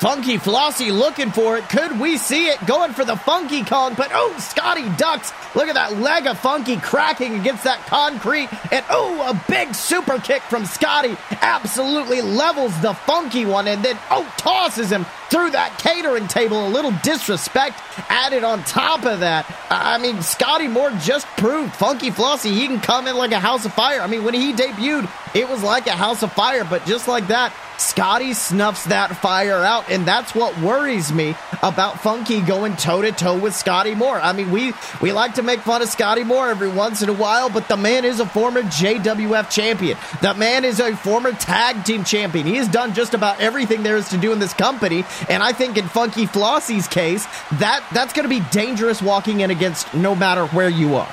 Funky 0.00 0.36
Flossie 0.36 0.90
looking 0.90 1.30
for 1.30 1.56
it. 1.56 1.68
Could 1.68 1.98
we 1.98 2.16
see 2.16 2.48
it 2.48 2.64
going 2.66 2.92
for 2.92 3.04
the 3.04 3.16
Funky 3.16 3.64
Kong? 3.64 3.94
But 3.94 4.10
oh, 4.12 4.34
Scotty 4.38 4.88
ducks. 4.96 5.32
Look 5.54 5.68
at 5.68 5.74
that 5.74 5.96
leg 5.98 6.26
of 6.26 6.38
Funky 6.38 6.76
cracking 6.76 7.38
against 7.40 7.64
that 7.64 7.78
concrete. 7.86 8.48
And 8.72 8.84
oh, 8.90 9.30
a 9.30 9.50
big 9.50 9.74
super 9.74 10.18
kick 10.18 10.42
from 10.42 10.66
Scotty 10.66 11.16
absolutely 11.40 12.20
levels 12.20 12.78
the 12.80 12.92
Funky 12.92 13.46
one 13.46 13.66
and 13.68 13.84
then 13.84 13.98
oh, 14.10 14.30
tosses 14.36 14.90
him 14.90 15.06
through 15.30 15.50
that 15.50 15.78
catering 15.78 16.28
table. 16.28 16.66
A 16.66 16.68
little 16.68 16.92
disrespect 17.02 17.80
added 18.08 18.44
on 18.44 18.62
top 18.64 19.04
of 19.04 19.20
that. 19.20 19.46
I 19.70 19.98
mean, 19.98 20.22
Scotty 20.22 20.68
Moore 20.68 20.90
just 21.00 21.26
proved 21.38 21.74
Funky 21.74 22.10
Flossie 22.10 22.52
he 22.52 22.66
can 22.66 22.80
come 22.80 23.06
in 23.06 23.16
like 23.16 23.32
a 23.32 23.40
house 23.40 23.64
of 23.64 23.72
fire. 23.72 24.00
I 24.00 24.06
mean, 24.06 24.24
when 24.24 24.34
he 24.34 24.52
debuted, 24.52 25.08
it 25.34 25.48
was 25.48 25.62
like 25.62 25.86
a 25.86 25.92
house 25.92 26.22
of 26.22 26.32
fire, 26.32 26.64
but 26.64 26.86
just 26.86 27.08
like 27.08 27.26
that, 27.28 27.52
Scotty 27.76 28.34
snuffs 28.34 28.84
that 28.84 29.16
fire 29.16 29.58
out, 29.64 29.90
and 29.90 30.06
that's 30.06 30.32
what 30.32 30.56
worries 30.60 31.12
me 31.12 31.34
about 31.62 32.00
Funky 32.00 32.40
going 32.40 32.76
toe 32.76 33.02
to 33.02 33.10
toe 33.10 33.36
with 33.36 33.54
Scotty 33.54 33.96
Moore. 33.96 34.20
I 34.20 34.32
mean, 34.32 34.52
we 34.52 34.72
we 35.00 35.10
like 35.10 35.34
to 35.34 35.42
make 35.42 35.60
fun 35.60 35.82
of 35.82 35.88
Scotty 35.88 36.22
Moore 36.22 36.48
every 36.48 36.68
once 36.68 37.02
in 37.02 37.08
a 37.08 37.12
while, 37.12 37.50
but 37.50 37.68
the 37.68 37.76
man 37.76 38.04
is 38.04 38.20
a 38.20 38.26
former 38.26 38.62
JWF 38.62 39.50
champion. 39.50 39.98
The 40.22 40.34
man 40.34 40.64
is 40.64 40.78
a 40.78 40.94
former 40.96 41.32
tag 41.32 41.84
team 41.84 42.04
champion. 42.04 42.46
He 42.46 42.56
has 42.56 42.68
done 42.68 42.94
just 42.94 43.12
about 43.12 43.40
everything 43.40 43.82
there 43.82 43.96
is 43.96 44.08
to 44.10 44.18
do 44.18 44.32
in 44.32 44.38
this 44.38 44.54
company, 44.54 45.04
and 45.28 45.42
I 45.42 45.52
think 45.52 45.76
in 45.76 45.88
Funky 45.88 46.26
Flossie's 46.26 46.86
case, 46.86 47.26
that 47.58 47.84
that's 47.92 48.12
going 48.12 48.28
to 48.28 48.28
be 48.28 48.46
dangerous 48.50 49.02
walking 49.02 49.40
in 49.40 49.50
against 49.50 49.92
no 49.94 50.14
matter 50.14 50.46
where 50.48 50.68
you 50.68 50.94
are. 50.94 51.12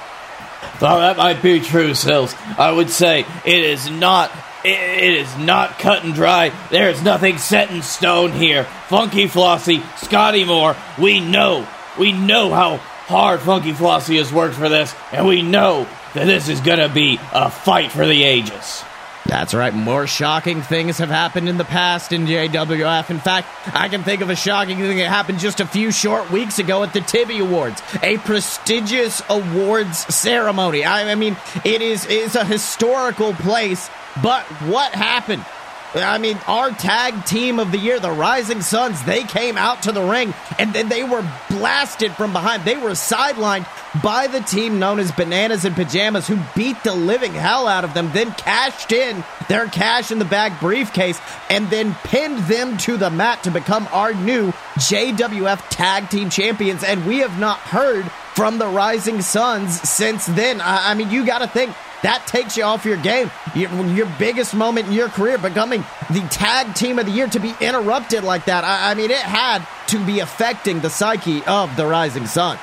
Well, 0.81 0.99
that 0.99 1.17
might 1.17 1.41
be 1.41 1.59
true, 1.59 1.93
Sills. 1.93 2.35
I 2.57 2.71
would 2.71 2.89
say 2.89 3.25
it 3.45 3.59
is 3.59 3.89
not 3.89 4.31
it 4.63 5.15
is 5.15 5.37
not 5.37 5.79
cut 5.79 6.03
and 6.03 6.13
dry. 6.13 6.51
There 6.69 6.89
is 6.89 7.01
nothing 7.01 7.37
set 7.37 7.71
in 7.71 7.81
stone 7.81 8.31
here. 8.31 8.65
Funky 8.87 9.25
Flossie, 9.25 9.81
Scotty 9.97 10.43
Moore, 10.43 10.75
we 10.99 11.19
know, 11.19 11.67
we 11.97 12.11
know 12.11 12.53
how 12.53 12.77
hard 12.77 13.39
Funky 13.39 13.73
Flossie 13.73 14.17
has 14.17 14.31
worked 14.31 14.55
for 14.55 14.69
this, 14.69 14.93
and 15.11 15.27
we 15.27 15.41
know 15.41 15.87
that 16.13 16.25
this 16.25 16.47
is 16.47 16.61
going 16.61 16.79
to 16.79 16.89
be 16.89 17.19
a 17.33 17.49
fight 17.49 17.91
for 17.91 18.05
the 18.05 18.23
ages. 18.23 18.83
That's 19.25 19.53
right. 19.53 19.73
More 19.73 20.07
shocking 20.07 20.61
things 20.61 20.97
have 20.97 21.09
happened 21.09 21.47
in 21.47 21.57
the 21.57 21.63
past 21.63 22.11
in 22.11 22.25
JWF. 22.25 23.09
In 23.09 23.19
fact, 23.19 23.47
I 23.73 23.87
can 23.87 24.03
think 24.03 24.21
of 24.21 24.29
a 24.29 24.35
shocking 24.35 24.77
thing 24.77 24.97
that 24.97 25.09
happened 25.09 25.39
just 25.39 25.59
a 25.59 25.65
few 25.65 25.91
short 25.91 26.31
weeks 26.31 26.59
ago 26.59 26.83
at 26.83 26.93
the 26.93 27.01
Tibby 27.01 27.39
Awards, 27.39 27.81
a 28.01 28.17
prestigious 28.17 29.21
awards 29.29 29.99
ceremony. 30.13 30.83
I, 30.83 31.11
I 31.11 31.15
mean, 31.15 31.37
it 31.63 31.81
is 31.81 32.05
is 32.05 32.35
a 32.35 32.43
historical 32.43 33.33
place. 33.33 33.89
But 34.21 34.43
what 34.67 34.93
happened? 34.93 35.45
I 35.93 36.17
mean, 36.17 36.37
our 36.47 36.71
tag 36.71 37.25
team 37.25 37.59
of 37.59 37.71
the 37.71 37.77
year, 37.77 37.99
the 37.99 38.11
Rising 38.11 38.61
Suns, 38.61 39.03
they 39.03 39.23
came 39.23 39.57
out 39.57 39.83
to 39.83 39.91
the 39.91 40.01
ring 40.01 40.33
and 40.57 40.73
then 40.73 40.87
they 40.87 41.03
were 41.03 41.27
blasted 41.49 42.13
from 42.13 42.31
behind. 42.31 42.63
They 42.63 42.77
were 42.77 42.91
sidelined 42.91 43.67
by 44.01 44.27
the 44.27 44.39
team 44.39 44.79
known 44.79 44.99
as 44.99 45.11
Bananas 45.11 45.65
and 45.65 45.75
Pajamas, 45.75 46.27
who 46.27 46.39
beat 46.55 46.81
the 46.83 46.93
living 46.93 47.33
hell 47.33 47.67
out 47.67 47.83
of 47.83 47.93
them, 47.93 48.09
then 48.13 48.31
cashed 48.33 48.93
in 48.93 49.23
their 49.49 49.67
cash 49.67 50.11
in 50.11 50.19
the 50.19 50.25
bag 50.25 50.57
briefcase, 50.61 51.19
and 51.49 51.69
then 51.69 51.93
pinned 52.03 52.39
them 52.45 52.77
to 52.77 52.95
the 52.95 53.09
mat 53.09 53.43
to 53.43 53.51
become 53.51 53.87
our 53.91 54.13
new 54.13 54.51
JWF 54.77 55.67
Tag 55.69 56.09
Team 56.09 56.29
Champions. 56.29 56.83
And 56.83 57.05
we 57.05 57.19
have 57.19 57.37
not 57.37 57.59
heard 57.59 58.05
from 58.33 58.59
the 58.59 58.67
Rising 58.67 59.21
Suns 59.21 59.81
since 59.81 60.25
then. 60.25 60.61
I, 60.61 60.91
I 60.91 60.93
mean, 60.93 61.11
you 61.11 61.25
got 61.25 61.39
to 61.39 61.47
think 61.47 61.75
that 62.03 62.25
takes 62.27 62.57
you 62.57 62.63
off 62.63 62.85
your 62.85 62.97
game. 62.97 63.29
Your, 63.55 63.69
your, 63.87 64.11
biggest 64.17 64.53
moment 64.53 64.87
in 64.87 64.93
your 64.93 65.09
career, 65.09 65.37
becoming 65.37 65.83
the 66.09 66.21
tag 66.29 66.73
team 66.75 66.99
of 66.99 67.05
the 67.05 67.11
year, 67.11 67.27
to 67.27 67.39
be 67.39 67.53
interrupted 67.61 68.23
like 68.23 68.45
that. 68.45 68.63
I, 68.63 68.91
I 68.91 68.93
mean, 68.95 69.11
it 69.11 69.17
had 69.17 69.65
to 69.89 70.03
be 70.05 70.19
affecting 70.19 70.79
the 70.79 70.89
psyche 70.89 71.43
of 71.45 71.75
the 71.75 71.85
Rising 71.85 72.25
Suns. 72.25 72.59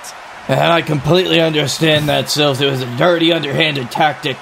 And 0.48 0.60
I 0.60 0.82
completely 0.82 1.40
understand 1.40 2.08
that, 2.08 2.30
Sills. 2.30 2.60
It 2.60 2.70
was 2.70 2.82
a 2.82 2.96
dirty, 2.96 3.32
underhanded 3.32 3.90
tactic 3.90 4.36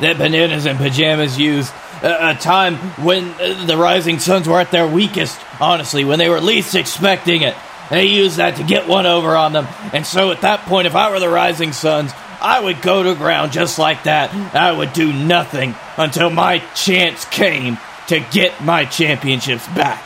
that 0.00 0.18
Bananas 0.18 0.66
and 0.66 0.78
Pajamas 0.78 1.38
used. 1.38 1.72
A, 2.02 2.34
time 2.34 2.76
when 3.04 3.28
the 3.66 3.76
Rising 3.76 4.18
Suns 4.18 4.48
were 4.48 4.58
at 4.58 4.72
their 4.72 4.88
weakest, 4.88 5.40
honestly, 5.60 6.04
when 6.04 6.18
they 6.18 6.28
were 6.28 6.40
least 6.40 6.74
expecting 6.74 7.42
it. 7.42 7.54
They 7.90 8.06
used 8.06 8.38
that 8.38 8.56
to 8.56 8.64
get 8.64 8.88
one 8.88 9.06
over 9.06 9.36
on 9.36 9.52
them. 9.52 9.68
And 9.92 10.04
so 10.04 10.32
at 10.32 10.40
that 10.40 10.60
point, 10.60 10.88
if 10.88 10.96
I 10.96 11.10
were 11.10 11.20
the 11.20 11.28
Rising 11.28 11.72
Suns, 11.72 12.10
I 12.42 12.60
would 12.60 12.82
go 12.82 13.02
to 13.02 13.14
ground 13.14 13.52
just 13.52 13.78
like 13.78 14.04
that. 14.04 14.34
I 14.54 14.72
would 14.72 14.92
do 14.92 15.12
nothing 15.12 15.74
until 15.96 16.28
my 16.30 16.58
chance 16.74 17.24
came 17.26 17.78
to 18.08 18.20
get 18.32 18.62
my 18.62 18.84
championships 18.84 19.66
back. 19.68 20.02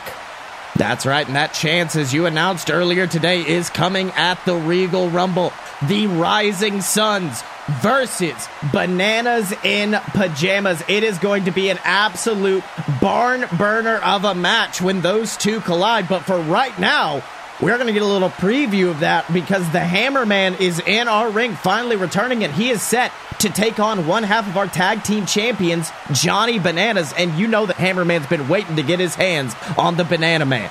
That's 0.75 1.07
right, 1.07 1.25
and 1.25 1.35
that 1.35 1.53
chance, 1.53 1.95
as 1.95 2.13
you 2.13 2.27
announced 2.27 2.69
earlier 2.69 3.07
today, 3.07 3.39
is 3.39 3.67
coming 3.67 4.11
at 4.11 4.43
the 4.45 4.55
Regal 4.55 5.09
Rumble. 5.09 5.51
The 5.87 6.05
Rising 6.05 6.81
Suns 6.81 7.43
versus 7.81 8.47
Bananas 8.71 9.51
in 9.63 9.93
Pajamas. 9.93 10.83
It 10.87 11.03
is 11.03 11.17
going 11.17 11.45
to 11.45 11.51
be 11.51 11.69
an 11.69 11.79
absolute 11.83 12.63
barn 13.01 13.45
burner 13.57 13.97
of 13.97 14.23
a 14.23 14.35
match 14.35 14.79
when 14.79 15.01
those 15.01 15.35
two 15.35 15.61
collide. 15.61 16.07
But 16.07 16.23
for 16.23 16.39
right 16.39 16.77
now, 16.79 17.23
we're 17.59 17.75
going 17.75 17.87
to 17.87 17.93
get 17.93 18.03
a 18.03 18.07
little 18.07 18.29
preview 18.29 18.89
of 18.91 18.99
that 18.99 19.31
because 19.33 19.69
the 19.71 19.79
Hammerman 19.79 20.59
is 20.59 20.79
in 20.79 21.07
our 21.07 21.29
ring, 21.31 21.55
finally 21.55 21.95
returning, 21.95 22.43
and 22.43 22.53
he 22.53 22.69
is 22.69 22.83
set 22.83 23.11
to 23.39 23.49
take 23.49 23.79
on 23.79 24.05
one 24.05 24.23
half 24.23 24.47
of 24.47 24.57
our 24.57 24.67
tag 24.67 25.03
team 25.03 25.25
champions, 25.25 25.91
Johnny 26.11 26.59
Bananas. 26.59 27.13
And 27.17 27.37
you 27.37 27.47
know 27.47 27.65
that 27.65 27.77
Hammerman's 27.77 28.27
been 28.27 28.47
waiting 28.47 28.75
to 28.75 28.83
get 28.83 28.99
his 28.99 29.15
hands 29.15 29.55
on 29.77 29.97
the 29.97 30.03
Banana 30.03 30.45
Man. 30.45 30.69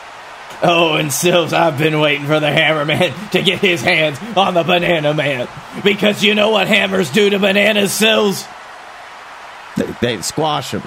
Oh, 0.63 0.95
and 0.95 1.13
Sills, 1.13 1.53
I've 1.53 1.77
been 1.77 2.01
waiting 2.01 2.27
for 2.27 2.41
the 2.41 2.47
Hammerman 2.47 3.31
to 3.33 3.43
get 3.43 3.59
his 3.59 3.83
hands 3.83 4.19
on 4.37 4.55
the 4.55 4.63
Banana 4.63 5.13
Man. 5.13 5.49
Because 5.83 6.23
you 6.23 6.35
know 6.35 6.51
what 6.51 6.69
hammers 6.69 7.11
do 7.11 7.31
to 7.31 7.39
bananas, 7.39 7.93
Sills? 7.93 8.47
They, 9.77 9.87
they 10.01 10.23
squash 10.23 10.71
them. 10.71 10.83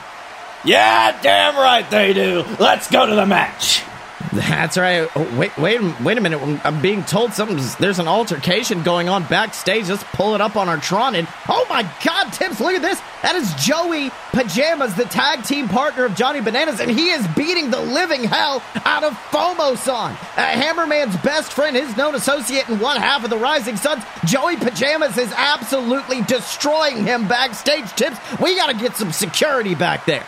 Yeah, 0.66 1.22
damn 1.22 1.56
right 1.56 1.90
they 1.90 2.14
do. 2.14 2.46
Let's 2.60 2.90
go 2.90 3.06
to 3.06 3.16
the 3.16 3.26
match. 3.26 3.84
That's 4.32 4.78
right. 4.78 5.10
Oh, 5.16 5.38
wait, 5.38 5.58
wait, 5.58 5.82
wait 6.02 6.18
a 6.18 6.22
minute. 6.22 6.62
I'm 6.64 6.82
being 6.82 7.04
told 7.04 7.32
there's 7.32 8.00
an 8.00 8.08
altercation 8.08 8.84
going 8.84 9.10
on 9.10 9.24
backstage. 9.26 9.90
Let's 9.90 10.04
pull 10.04 10.36
it 10.36 10.42
up 10.42 10.56
on 10.56 10.70
our 10.70 10.78
Tron. 10.78 11.16
And 11.16 11.28
oh 11.48 11.66
my 11.70 11.84
God, 12.04 12.32
Tibbs, 12.32 12.60
look 12.60 12.74
at 12.74 12.82
this. 12.82 13.02
That 13.24 13.36
is 13.36 13.54
Joey 13.56 14.12
Pajamas, 14.32 14.96
the 14.96 15.04
tag 15.06 15.44
team 15.44 15.68
partner 15.68 16.06
of 16.06 16.16
Johnny 16.16 16.42
Bananas, 16.42 16.80
and 16.80 16.90
he 16.90 17.10
is 17.10 17.28
beating 17.30 17.70
the 17.70 17.82
living 17.82 18.24
hell 18.24 18.64
out 18.86 19.04
of 19.04 19.14
Fomosan, 19.32 20.12
uh, 20.12 20.16
Hammerman's 20.36 21.18
best 21.18 21.52
friend, 21.52 21.76
his 21.76 21.98
known 21.98 22.16
associate, 22.16 22.70
and 22.70 22.80
one 22.80 22.98
half 22.98 23.24
of 23.24 23.30
the 23.30 23.38
Rising 23.38 23.76
Suns. 23.76 24.04
Joey 24.26 24.56
Pajamas 24.56 25.18
is 25.18 25.34
absolutely 25.36 26.22
destroying 26.24 27.06
him 27.06 27.28
backstage. 27.28 27.92
Tibbs, 27.94 28.18
we 28.40 28.56
got 28.56 28.68
to 28.68 28.78
get 28.78 28.96
some 28.96 29.12
security 29.12 29.76
back 29.76 30.06
there. 30.06 30.26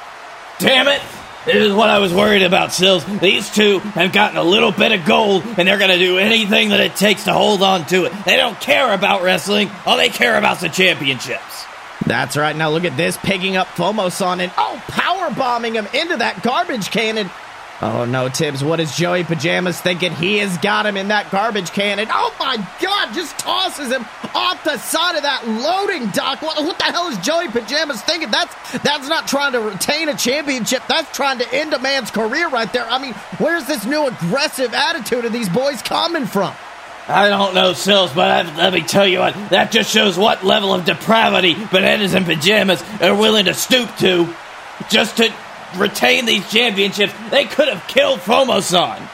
Damn 0.60 0.88
it! 0.88 1.01
This 1.45 1.55
is 1.55 1.74
what 1.74 1.89
I 1.89 1.98
was 1.98 2.13
worried 2.13 2.43
about, 2.43 2.71
Sills. 2.71 3.03
These 3.19 3.50
two 3.50 3.79
have 3.79 4.13
gotten 4.13 4.38
a 4.38 4.43
little 4.43 4.71
bit 4.71 4.91
of 4.91 5.05
gold, 5.05 5.43
and 5.43 5.67
they're 5.67 5.79
going 5.79 5.89
to 5.89 5.98
do 5.98 6.19
anything 6.19 6.69
that 6.69 6.79
it 6.79 6.95
takes 6.95 7.24
to 7.24 7.33
hold 7.33 7.63
on 7.63 7.86
to 7.88 8.05
it. 8.05 8.13
They 8.25 8.38
don't 8.38 8.60
care 8.62 8.93
about 8.93 9.24
wrestling. 9.24 9.71
All 9.88 9.98
they 9.98 10.10
care 10.10 10.38
about 10.38 10.57
is 10.57 10.62
the 10.62 10.69
championships. 10.69 11.65
That's 12.05 12.38
right. 12.38 12.55
Now 12.55 12.69
look 12.69 12.86
at 12.86 12.95
this, 12.95 13.17
picking 13.17 13.57
up 13.57 13.67
Fomosan 13.69 14.39
and 14.39 14.51
oh, 14.55 14.83
power 14.88 15.31
bombing 15.31 15.75
him 15.75 15.88
into 15.93 16.17
that 16.17 16.43
garbage 16.43 16.91
can. 16.91 17.17
And 17.17 17.31
Oh 17.83 18.05
no, 18.05 18.29
Tibbs, 18.29 18.63
what 18.63 18.79
is 18.79 18.95
Joey 18.95 19.23
Pajamas 19.23 19.81
thinking? 19.81 20.11
He 20.11 20.38
has 20.38 20.55
got 20.59 20.85
him 20.85 20.97
in 20.97 21.07
that 21.07 21.31
garbage 21.31 21.71
can, 21.71 21.97
and 21.97 22.09
oh 22.13 22.35
my 22.39 22.57
god, 22.79 23.11
just 23.11 23.39
tosses 23.39 23.91
him 23.91 24.05
off 24.35 24.63
the 24.63 24.77
side 24.77 25.15
of 25.15 25.23
that 25.23 25.47
loading 25.47 26.09
dock. 26.11 26.43
What, 26.43 26.63
what, 26.63 26.77
the 26.77 26.83
hell 26.83 27.07
is 27.07 27.17
Joey 27.19 27.47
Pajamas 27.47 28.03
thinking? 28.03 28.29
That's 28.29 28.53
that's 28.83 29.09
not 29.09 29.27
trying 29.27 29.53
to 29.53 29.61
retain 29.61 30.09
a 30.09 30.15
championship. 30.15 30.83
That's 30.88 31.11
trying 31.15 31.39
to 31.39 31.53
end 31.53 31.73
a 31.73 31.79
man's 31.79 32.11
career 32.11 32.50
right 32.50 32.71
there. 32.71 32.85
I 32.88 33.00
mean, 33.01 33.13
where's 33.39 33.65
this 33.65 33.83
new 33.83 34.05
aggressive 34.05 34.75
attitude 34.75 35.25
of 35.25 35.33
these 35.33 35.50
boys 35.50 35.81
coming 35.81 36.27
from? 36.27 36.53
I 37.07 37.29
don't 37.29 37.55
know, 37.55 37.73
Sills, 37.73 38.13
but 38.13 38.29
I, 38.29 38.57
let 38.57 38.73
me 38.73 38.81
tell 38.81 39.07
you 39.07 39.19
what, 39.19 39.33
that 39.50 39.71
just 39.71 39.91
shows 39.91 40.19
what 40.19 40.43
level 40.43 40.71
of 40.71 40.85
depravity 40.85 41.55
bananas 41.71 42.13
and 42.13 42.27
pajamas 42.27 42.83
are 43.01 43.15
willing 43.15 43.45
to 43.45 43.55
stoop 43.55 43.93
to 43.97 44.31
just 44.89 45.17
to 45.17 45.33
retain 45.78 46.25
these 46.25 46.50
championships. 46.50 47.13
They 47.30 47.46
could 47.46 47.68
have 47.68 47.88
killed 47.88 48.20
Fomosan. 48.20 49.08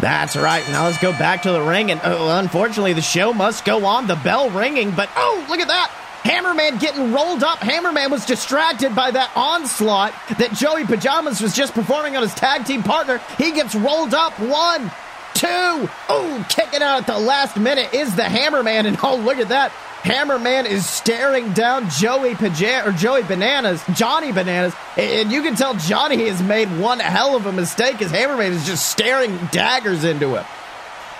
That's 0.00 0.36
right. 0.36 0.66
Now 0.68 0.86
let's 0.86 1.00
go 1.00 1.12
back 1.12 1.42
to 1.42 1.52
the 1.52 1.62
ring. 1.62 1.90
And 1.90 2.00
oh, 2.04 2.28
unfortunately, 2.38 2.92
the 2.92 3.02
show 3.02 3.32
must 3.32 3.64
go 3.64 3.86
on. 3.86 4.06
The 4.06 4.16
bell 4.16 4.50
ringing. 4.50 4.90
But 4.90 5.08
oh, 5.16 5.46
look 5.48 5.60
at 5.60 5.68
that. 5.68 5.90
Hammerman 6.24 6.80
getting 6.80 7.12
rolled 7.12 7.42
up. 7.42 7.58
Hammerman 7.58 8.10
was 8.10 8.24
distracted 8.24 8.94
by 8.94 9.10
that 9.10 9.30
onslaught 9.36 10.14
that 10.38 10.52
Joey 10.52 10.84
Pajamas 10.84 11.40
was 11.40 11.54
just 11.54 11.74
performing 11.74 12.16
on 12.16 12.22
his 12.22 12.34
tag 12.34 12.64
team 12.64 12.82
partner. 12.82 13.20
He 13.36 13.52
gets 13.52 13.74
rolled 13.74 14.14
up. 14.14 14.38
One, 14.40 14.90
two. 15.34 15.88
Oh, 16.08 16.46
kicking 16.48 16.82
out 16.82 17.00
at 17.00 17.06
the 17.06 17.18
last 17.18 17.56
minute 17.56 17.92
is 17.92 18.14
the 18.16 18.22
Hammerman. 18.22 18.86
And 18.86 18.96
oh, 19.02 19.16
look 19.16 19.38
at 19.38 19.48
that. 19.48 19.72
Hammerman 20.02 20.66
is 20.66 20.86
staring 20.86 21.54
down 21.54 21.88
Joey 21.88 22.34
Pajam 22.34 22.86
or 22.86 22.92
Joey 22.92 23.22
Bananas, 23.22 23.82
Johnny 23.94 24.32
Bananas, 24.32 24.74
and 24.98 25.32
you 25.32 25.40
can 25.40 25.54
tell 25.56 25.74
Johnny 25.74 26.28
has 26.28 26.42
made 26.42 26.68
one 26.78 27.00
hell 27.00 27.34
of 27.36 27.46
a 27.46 27.52
mistake 27.52 28.02
as 28.02 28.12
Hammerman 28.12 28.50
is 28.50 28.66
just 28.66 28.86
staring 28.90 29.34
daggers 29.50 30.04
into 30.04 30.36
him. 30.36 30.44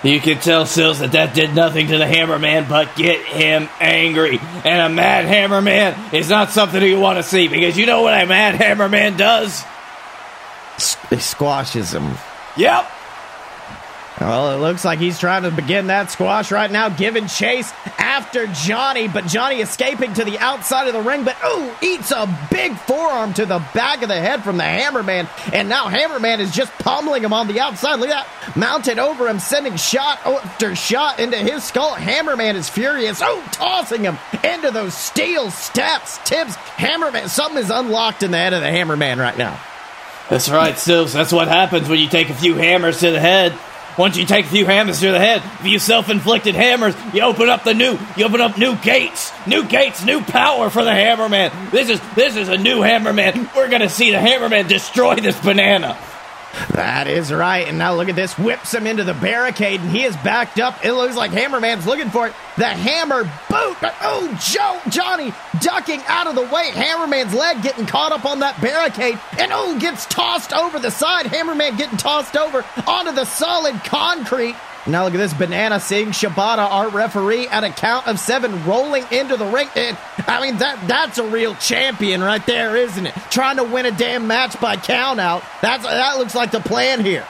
You 0.03 0.19
can 0.19 0.37
tell 0.37 0.67
Sills 0.67 0.99
that 0.99 1.13
that 1.13 1.33
did 1.33 1.55
nothing 1.55 1.87
to 1.87 1.97
the 1.97 2.05
Hammerman 2.05 2.69
but 2.69 2.95
get 2.95 3.25
him 3.25 3.67
angry. 3.79 4.37
And 4.63 4.91
a 4.91 4.95
mad 4.95 5.25
Hammerman 5.25 6.13
is 6.13 6.29
not 6.29 6.51
something 6.51 6.79
you 6.83 6.99
want 6.99 7.17
to 7.17 7.23
see 7.23 7.47
because 7.47 7.75
you 7.75 7.87
know 7.87 8.03
what 8.03 8.13
a 8.13 8.27
mad 8.27 8.53
Hammerman 8.53 9.17
does? 9.17 9.63
He 11.09 11.17
squashes 11.19 11.91
him. 11.91 12.13
Yep. 12.55 12.91
Well, 14.19 14.51
it 14.51 14.61
looks 14.61 14.85
like 14.85 14.99
he's 14.99 15.19
trying 15.19 15.43
to 15.43 15.51
begin 15.51 15.87
that 15.87 16.09
squash 16.09 16.49
right 16.49 16.71
now, 16.71 16.87
giving 16.87 17.27
chase 17.27 17.71
after 17.97 18.47
Johnny, 18.47 19.09
but 19.09 19.27
Johnny 19.27 19.59
escaping 19.59 20.13
to 20.13 20.23
the 20.23 20.39
outside 20.39 20.87
of 20.87 20.93
the 20.93 21.01
ring, 21.01 21.25
but 21.25 21.35
ooh, 21.45 21.69
eats 21.81 22.11
a 22.11 22.25
big 22.49 22.77
forearm 22.77 23.33
to 23.33 23.45
the 23.45 23.59
back 23.73 24.03
of 24.03 24.07
the 24.07 24.15
head 24.15 24.41
from 24.41 24.55
the 24.55 24.63
Hammerman, 24.63 25.27
and 25.51 25.67
now 25.67 25.89
Hammerman 25.89 26.39
is 26.39 26.53
just 26.53 26.71
pummeling 26.79 27.25
him 27.25 27.33
on 27.33 27.49
the 27.49 27.59
outside. 27.59 27.99
Look 27.99 28.09
at 28.09 28.25
that, 28.25 28.55
mounted 28.55 28.99
over 28.99 29.27
him, 29.27 29.39
sending 29.39 29.75
shot 29.75 30.25
after 30.25 30.75
shot 30.75 31.19
into 31.19 31.37
his 31.37 31.65
skull. 31.65 31.93
Hammerman 31.93 32.55
is 32.55 32.69
furious, 32.69 33.19
oh, 33.21 33.45
tossing 33.51 34.03
him 34.03 34.17
into 34.45 34.71
those 34.71 34.93
steel 34.93 35.51
steps. 35.51 36.19
Tibbs, 36.19 36.55
Hammerman, 36.55 37.27
something 37.27 37.61
is 37.61 37.69
unlocked 37.69 38.23
in 38.23 38.31
the 38.31 38.37
head 38.37 38.53
of 38.53 38.61
the 38.61 38.67
Hammerman 38.67 39.17
right 39.17 39.37
now. 39.37 39.59
That's 40.29 40.49
right, 40.49 40.77
Sills. 40.77 41.11
That's 41.11 41.33
what 41.33 41.49
happens 41.49 41.89
when 41.89 41.99
you 41.99 42.07
take 42.07 42.29
a 42.29 42.33
few 42.33 42.55
hammers 42.55 43.01
to 43.01 43.11
the 43.11 43.19
head. 43.19 43.53
Once 43.97 44.17
you 44.17 44.25
take 44.25 44.45
a 44.45 44.49
few 44.49 44.65
hammers 44.65 44.99
to 44.99 45.11
the 45.11 45.19
head, 45.19 45.41
a 45.41 45.63
few 45.63 45.79
self-inflicted 45.79 46.53
hammers, 46.53 46.95
you 47.13 47.21
open 47.21 47.47
up 47.47 47.63
the 47.63 47.73
new, 47.73 47.97
you 48.17 48.25
open 48.25 48.41
up 48.41 48.57
new 48.57 48.75
gates, 48.77 49.31
new 49.47 49.63
gates, 49.65 50.03
new 50.03 50.19
power 50.21 50.69
for 50.69 50.83
the 50.83 50.91
Hammerman. 50.91 51.71
This 51.71 51.89
is 51.89 52.01
this 52.13 52.35
is 52.35 52.49
a 52.49 52.57
new 52.57 52.81
Hammerman. 52.81 53.55
We're 53.55 53.69
gonna 53.69 53.89
see 53.89 54.11
the 54.11 54.17
Hammerman 54.17 54.67
destroy 54.67 55.15
this 55.15 55.39
banana. 55.39 55.97
That 56.71 57.07
is 57.07 57.31
right. 57.31 57.67
And 57.67 57.77
now 57.77 57.95
look 57.95 58.09
at 58.09 58.15
this. 58.15 58.37
Whips 58.37 58.73
him 58.73 58.87
into 58.87 59.03
the 59.03 59.13
barricade, 59.13 59.81
and 59.81 59.89
he 59.89 60.03
is 60.03 60.15
backed 60.17 60.59
up. 60.59 60.83
It 60.85 60.93
looks 60.93 61.15
like 61.15 61.31
Hammerman's 61.31 61.85
looking 61.85 62.09
for 62.09 62.27
it. 62.27 62.33
The 62.57 62.65
hammer 62.65 63.23
boot. 63.23 63.77
Oh, 64.01 64.37
Joe, 64.41 64.79
Johnny 64.89 65.33
ducking 65.61 66.01
out 66.07 66.27
of 66.27 66.35
the 66.35 66.41
way. 66.41 66.69
Hammerman's 66.71 67.33
leg 67.33 67.61
getting 67.61 67.85
caught 67.85 68.11
up 68.11 68.25
on 68.25 68.39
that 68.39 68.59
barricade. 68.61 69.19
And 69.39 69.51
oh, 69.53 69.77
gets 69.79 70.05
tossed 70.05 70.53
over 70.53 70.79
the 70.79 70.91
side. 70.91 71.25
Hammerman 71.25 71.77
getting 71.77 71.97
tossed 71.97 72.35
over 72.35 72.65
onto 72.87 73.11
the 73.11 73.25
solid 73.25 73.75
concrete. 73.83 74.55
Now 74.87 75.05
look 75.05 75.15
at 75.15 75.17
this 75.17 75.33
banana 75.33 75.79
seeing 75.79 76.09
Shibata, 76.09 76.59
our 76.59 76.89
referee, 76.89 77.47
at 77.47 77.63
a 77.63 77.71
count 77.71 78.07
of 78.07 78.19
seven, 78.19 78.65
rolling 78.65 79.03
into 79.11 79.35
the 79.35 79.45
ring. 79.45 79.67
And 79.75 79.97
I 80.27 80.41
mean 80.41 80.57
that 80.57 80.87
that's 80.87 81.17
a 81.17 81.27
real 81.27 81.55
champion 81.55 82.21
right 82.21 82.45
there, 82.45 82.75
isn't 82.75 83.05
it? 83.05 83.13
Trying 83.31 83.57
to 83.57 83.63
win 83.63 83.85
a 83.85 83.91
damn 83.91 84.27
match 84.27 84.59
by 84.61 84.75
count 84.75 85.19
out. 85.19 85.43
That's 85.61 85.83
that 85.83 86.17
looks 86.17 86.35
like 86.35 86.51
the 86.51 86.59
plan 86.59 87.03
here. 87.03 87.25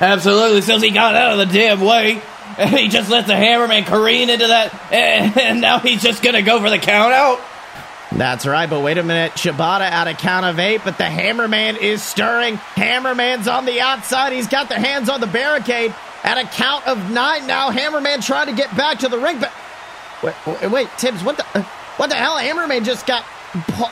Absolutely, 0.00 0.60
since 0.60 0.82
he 0.82 0.90
got 0.90 1.16
out 1.16 1.38
of 1.38 1.48
the 1.48 1.52
damn 1.52 1.80
way. 1.80 2.22
And 2.56 2.70
he 2.70 2.88
just 2.88 3.10
let 3.10 3.26
the 3.26 3.32
Hammerman 3.32 3.84
careen 3.84 4.30
into 4.30 4.46
that, 4.46 4.92
and 4.92 5.60
now 5.60 5.80
he's 5.80 6.00
just 6.00 6.22
gonna 6.22 6.42
go 6.42 6.60
for 6.60 6.70
the 6.70 6.78
count 6.78 7.12
out. 7.12 7.40
That's 8.12 8.46
right, 8.46 8.70
but 8.70 8.80
wait 8.80 8.96
a 8.96 9.02
minute. 9.02 9.32
Shibata 9.32 9.80
at 9.80 10.06
a 10.06 10.14
count 10.14 10.46
of 10.46 10.60
eight, 10.60 10.82
but 10.84 10.96
the 10.96 11.04
Hammerman 11.04 11.76
is 11.76 12.00
stirring. 12.00 12.58
Hammerman's 12.76 13.48
on 13.48 13.64
the 13.64 13.80
outside. 13.80 14.32
He's 14.32 14.46
got 14.46 14.68
the 14.68 14.78
hands 14.78 15.08
on 15.08 15.20
the 15.20 15.26
barricade. 15.26 15.92
At 16.24 16.38
a 16.38 16.44
count 16.48 16.86
of 16.86 17.10
nine 17.10 17.46
now, 17.46 17.70
Hammerman 17.70 18.24
trying 18.24 18.46
to 18.46 18.54
get 18.54 18.74
back 18.76 18.98
to 19.00 19.08
the 19.08 19.18
ring, 19.18 19.38
but 19.38 19.52
wait, 20.22 20.34
wait, 20.46 20.70
wait 20.70 20.88
Tibbs, 20.96 21.22
what 21.22 21.36
the, 21.36 21.44
uh, 21.54 21.62
what 21.98 22.08
the 22.08 22.16
hell? 22.16 22.38
Hammerman 22.38 22.84
just 22.84 23.06
got, 23.06 23.24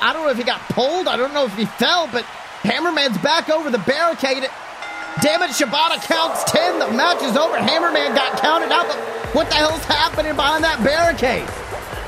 I 0.01 0.13
don't 0.15 0.25
know 0.25 0.31
if 0.31 0.39
he 0.39 0.45
got 0.45 0.61
pulled, 0.71 1.09
I 1.09 1.17
don't 1.19 1.35
know 1.35 1.45
if 1.45 1.55
he 1.57 1.67
fell, 1.67 2.09
but 2.11 2.25
Hammerman's 2.63 3.19
back 3.19 3.51
over 3.51 3.71
the 3.71 3.79
barricade. 3.79 4.49
Damn 5.21 5.43
it, 5.43 5.51
Shibata 5.51 6.03
counts 6.03 6.43
10. 6.45 6.79
The 6.79 6.91
match 6.93 7.23
is 7.23 7.37
over. 7.37 7.57
Hammerman 7.57 8.15
got 8.15 8.41
counted 8.41 8.73
out, 8.73 8.87
but 8.89 8.97
what 9.35 9.49
the 9.51 9.57
hell's 9.57 9.85
happening 9.85 10.35
behind 10.35 10.65
that 10.65 10.83
barricade? 10.83 11.47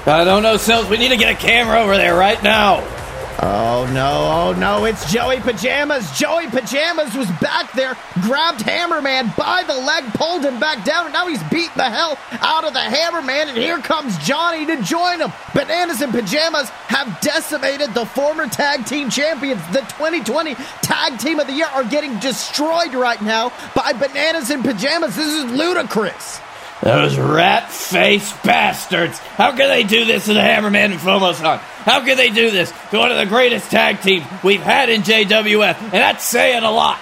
I 0.07 0.25
don't 0.25 0.43
know, 0.43 0.57
Sills. 0.57 0.89
We 0.89 0.97
need 0.97 1.11
to 1.11 1.17
get 1.19 1.31
a 1.31 1.39
camera 1.39 1.81
over 1.81 1.97
there 1.97 2.15
right 2.15 2.43
now. 2.43 2.81
Oh 3.47 3.85
no, 3.93 4.55
oh 4.55 4.59
no, 4.59 4.87
it's 4.87 5.13
Joey 5.13 5.39
Pajamas. 5.39 6.19
Joey 6.19 6.47
Pajamas 6.47 7.15
was 7.15 7.31
back 7.43 7.71
there, 7.75 7.95
grabbed 8.23 8.61
Hammerman 8.61 9.37
by 9.37 9.63
the 9.67 9.77
leg, 9.77 10.05
pulled 10.15 10.43
him 10.43 10.59
back 10.59 10.83
down, 10.83 11.05
and 11.05 11.13
now 11.13 11.29
he's 11.29 11.43
beating 11.45 11.77
the 11.77 11.85
hell 11.85 12.17
out 12.41 12.65
of 12.65 12.73
the 12.73 12.79
Hammerman, 12.79 13.49
and 13.49 13.59
here 13.59 13.77
comes 13.81 14.17
Johnny 14.25 14.65
to 14.65 14.81
join 14.83 15.21
him. 15.21 15.31
Bananas 15.55 16.01
and 16.01 16.11
Pajamas 16.11 16.71
have 16.89 17.21
decimated 17.21 17.93
the 17.93 18.07
former 18.07 18.47
tag 18.47 18.87
team 18.87 19.11
champions. 19.11 19.61
The 19.75 19.81
2020 19.81 20.55
tag 20.81 21.19
team 21.19 21.39
of 21.39 21.47
the 21.47 21.53
year 21.53 21.67
are 21.67 21.85
getting 21.85 22.19
destroyed 22.21 22.95
right 22.95 23.21
now 23.21 23.53
by 23.75 23.93
Bananas 23.93 24.49
and 24.49 24.65
Pajamas. 24.65 25.17
This 25.17 25.29
is 25.29 25.45
ludicrous. 25.53 26.41
Those 26.85 27.19
rat 27.19 27.71
faced 27.71 28.43
bastards! 28.43 29.19
How 29.19 29.57
can 29.57 29.69
they 29.71 29.85
do 29.85 30.05
this 30.05 30.27
to 30.27 30.35
the 30.35 30.41
Hammerman 30.41 30.93
and 30.93 31.01
Fomosan? 31.01 31.57
How 31.57 32.05
can 32.05 32.19
they 32.19 32.29
do 32.29 32.51
this 32.51 32.75
to 32.91 32.99
one 32.99 33.11
of 33.11 33.17
the 33.17 33.25
greatest 33.25 33.71
tag 33.71 34.03
teams 34.03 34.27
we've 34.43 34.61
had 34.61 34.91
in 34.91 35.01
JWF? 35.01 35.81
And 35.81 35.93
that's 35.93 36.23
saying 36.23 36.63
a 36.63 36.71
lot. 36.71 37.01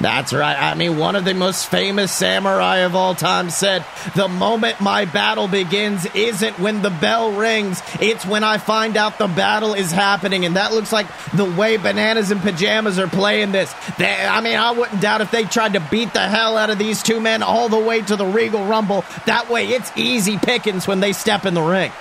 That's 0.00 0.32
right. 0.32 0.56
I 0.56 0.74
mean, 0.74 0.96
one 0.96 1.14
of 1.14 1.26
the 1.26 1.34
most 1.34 1.66
famous 1.68 2.10
samurai 2.10 2.78
of 2.78 2.96
all 2.96 3.14
time 3.14 3.50
said, 3.50 3.84
The 4.16 4.28
moment 4.28 4.80
my 4.80 5.04
battle 5.04 5.46
begins 5.46 6.06
isn't 6.14 6.58
when 6.58 6.80
the 6.80 6.88
bell 6.88 7.32
rings, 7.32 7.82
it's 8.00 8.24
when 8.24 8.42
I 8.42 8.56
find 8.56 8.96
out 8.96 9.18
the 9.18 9.28
battle 9.28 9.74
is 9.74 9.92
happening. 9.92 10.46
And 10.46 10.56
that 10.56 10.72
looks 10.72 10.90
like 10.90 11.06
the 11.34 11.44
way 11.44 11.76
Bananas 11.76 12.30
and 12.30 12.40
Pajamas 12.40 12.98
are 12.98 13.08
playing 13.08 13.52
this. 13.52 13.74
They, 13.98 14.10
I 14.10 14.40
mean, 14.40 14.56
I 14.56 14.70
wouldn't 14.70 15.02
doubt 15.02 15.20
if 15.20 15.30
they 15.30 15.44
tried 15.44 15.74
to 15.74 15.80
beat 15.90 16.14
the 16.14 16.20
hell 16.20 16.56
out 16.56 16.70
of 16.70 16.78
these 16.78 17.02
two 17.02 17.20
men 17.20 17.42
all 17.42 17.68
the 17.68 17.78
way 17.78 18.00
to 18.00 18.16
the 18.16 18.26
Regal 18.26 18.64
Rumble. 18.64 19.04
That 19.26 19.50
way, 19.50 19.68
it's 19.68 19.92
easy 19.96 20.38
pickings 20.38 20.88
when 20.88 21.00
they 21.00 21.12
step 21.12 21.44
in 21.44 21.52
the 21.52 21.62
ring. 21.62 21.92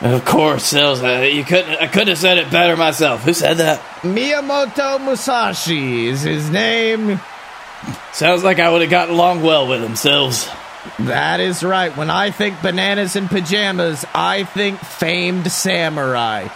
Of 0.00 0.24
course. 0.24 0.74
Uh, 0.74 1.28
you 1.32 1.44
couldn't. 1.44 1.80
I 1.80 1.86
couldn't 1.86 2.08
have 2.08 2.18
said 2.18 2.38
it 2.38 2.50
better 2.50 2.76
myself. 2.76 3.22
Who 3.22 3.32
said 3.32 3.58
that? 3.58 3.80
Miyamoto 4.02 4.98
Musashi 4.98 6.06
is 6.06 6.22
his 6.22 6.50
name. 6.50 7.20
Sounds 8.12 8.44
like 8.44 8.58
I 8.58 8.70
would 8.70 8.82
have 8.82 8.90
gotten 8.90 9.14
along 9.14 9.42
well 9.42 9.66
with 9.66 9.80
themselves. 9.80 10.48
That 11.00 11.40
is 11.40 11.62
right. 11.62 11.96
When 11.96 12.10
I 12.10 12.30
think 12.30 12.60
bananas 12.60 13.16
and 13.16 13.28
pajamas, 13.28 14.04
I 14.14 14.44
think 14.44 14.78
famed 14.80 15.50
samurai. 15.50 16.48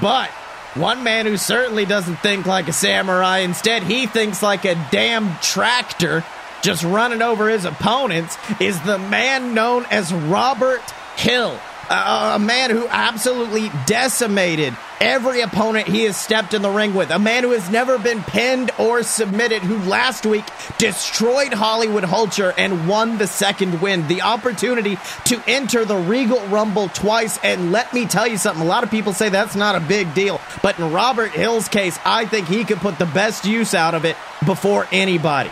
But 0.00 0.30
one 0.74 1.02
man 1.02 1.26
who 1.26 1.36
certainly 1.36 1.84
doesn't 1.84 2.16
think 2.16 2.46
like 2.46 2.68
a 2.68 2.72
samurai, 2.72 3.38
instead, 3.38 3.82
he 3.82 4.06
thinks 4.06 4.42
like 4.42 4.64
a 4.64 4.74
damn 4.90 5.36
tractor 5.38 6.24
just 6.62 6.84
running 6.84 7.22
over 7.22 7.48
his 7.48 7.64
opponents, 7.64 8.36
is 8.60 8.78
the 8.82 8.98
man 8.98 9.54
known 9.54 9.86
as 9.90 10.12
Robert 10.12 10.82
Hill 11.16 11.58
a, 11.90 12.38
man 12.38 12.70
who 12.70 12.86
absolutely 12.88 13.70
decimated 13.86 14.76
every 15.00 15.40
opponent 15.40 15.88
he 15.88 16.04
has 16.04 16.16
stepped 16.16 16.54
in 16.54 16.62
the 16.62 16.70
ring 16.70 16.94
with. 16.94 17.10
A 17.10 17.18
man 17.18 17.42
who 17.42 17.50
has 17.50 17.68
never 17.68 17.98
been 17.98 18.22
pinned 18.22 18.70
or 18.78 19.02
submitted, 19.02 19.62
who 19.62 19.78
last 19.88 20.24
week 20.24 20.44
destroyed 20.78 21.52
Hollywood 21.52 22.04
Hulcher 22.04 22.54
and 22.56 22.86
won 22.86 23.18
the 23.18 23.26
second 23.26 23.80
win. 23.80 24.06
The 24.06 24.22
opportunity 24.22 24.98
to 25.24 25.42
enter 25.48 25.84
the 25.84 25.96
Regal 25.96 26.40
Rumble 26.46 26.88
twice. 26.88 27.38
And 27.42 27.72
let 27.72 27.92
me 27.92 28.06
tell 28.06 28.26
you 28.26 28.38
something, 28.38 28.62
a 28.62 28.68
lot 28.68 28.84
of 28.84 28.90
people 28.90 29.12
say 29.12 29.28
that's 29.28 29.56
not 29.56 29.74
a 29.74 29.80
big 29.80 30.14
deal. 30.14 30.40
But 30.62 30.78
in 30.78 30.92
Robert 30.92 31.32
Hill's 31.32 31.68
case, 31.68 31.98
I 32.04 32.24
think 32.26 32.46
he 32.46 32.64
could 32.64 32.78
put 32.78 32.98
the 32.98 33.06
best 33.06 33.44
use 33.44 33.74
out 33.74 33.94
of 33.94 34.04
it 34.04 34.16
before 34.46 34.86
anybody. 34.92 35.50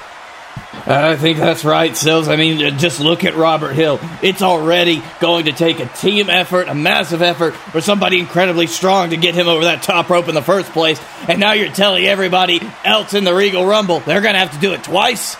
I 0.87 1.17
think 1.17 1.37
that's 1.39 1.65
right, 1.65 1.95
Sills. 1.95 2.29
I 2.29 2.37
mean, 2.37 2.79
just 2.79 2.99
look 2.99 3.25
at 3.25 3.37
Robert 3.37 3.75
Hill. 3.75 4.01
It's 4.23 4.41
already 4.41 5.03
going 5.21 5.45
to 5.45 5.53
take 5.53 5.81
a 5.81 5.87
team 5.87 6.31
effort, 6.31 6.69
a 6.69 6.75
massive 6.75 7.21
effort, 7.21 7.55
for 7.55 7.81
somebody 7.81 8.19
incredibly 8.19 8.67
strong 8.67 9.11
to 9.11 9.19
get 9.19 9.35
him 9.35 9.49
over 9.49 9.65
that 9.65 9.83
top 9.83 10.09
rope 10.09 10.29
in 10.29 10.35
the 10.35 10.43
first 10.43 10.73
place. 10.73 11.01
And 11.29 11.41
now 11.41 11.53
you're 11.53 11.73
telling 11.73 12.07
everybody 12.07 12.63
else 12.85 13.13
in 13.13 13.25
the 13.25 13.35
Regal 13.35 13.67
Rumble 13.67 14.01
they're 14.01 14.23
going 14.23 14.35
to 14.35 14.39
have 14.39 14.53
to 14.53 14.59
do 14.61 14.73
it 14.73 14.83
twice? 14.83 15.37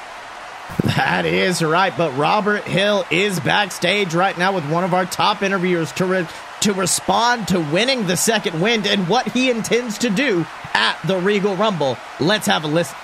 That 0.85 1.25
is 1.25 1.63
right, 1.63 1.97
but 1.97 2.17
Robert 2.17 2.65
Hill 2.65 3.05
is 3.11 3.41
backstage 3.41 4.15
right 4.15 4.37
now 4.37 4.55
with 4.55 4.71
one 4.71 4.85
of 4.85 4.93
our 4.93 5.07
top 5.07 5.43
interviewers 5.43 5.91
to 5.93 6.05
re- 6.05 6.29
to 6.61 6.73
respond 6.75 7.49
to 7.49 7.61
winning 7.61 8.07
the 8.07 8.17
second 8.17 8.61
wind 8.61 8.87
and 8.87 9.09
what 9.09 9.27
he 9.29 9.49
intends 9.49 9.99
to 9.99 10.11
do 10.11 10.45
at 10.75 10.99
the 11.07 11.19
Regal 11.19 11.57
Rumble. 11.57 11.97
Let's 12.21 12.47
have 12.47 12.65
a 12.65 12.67
listen. 12.67 12.97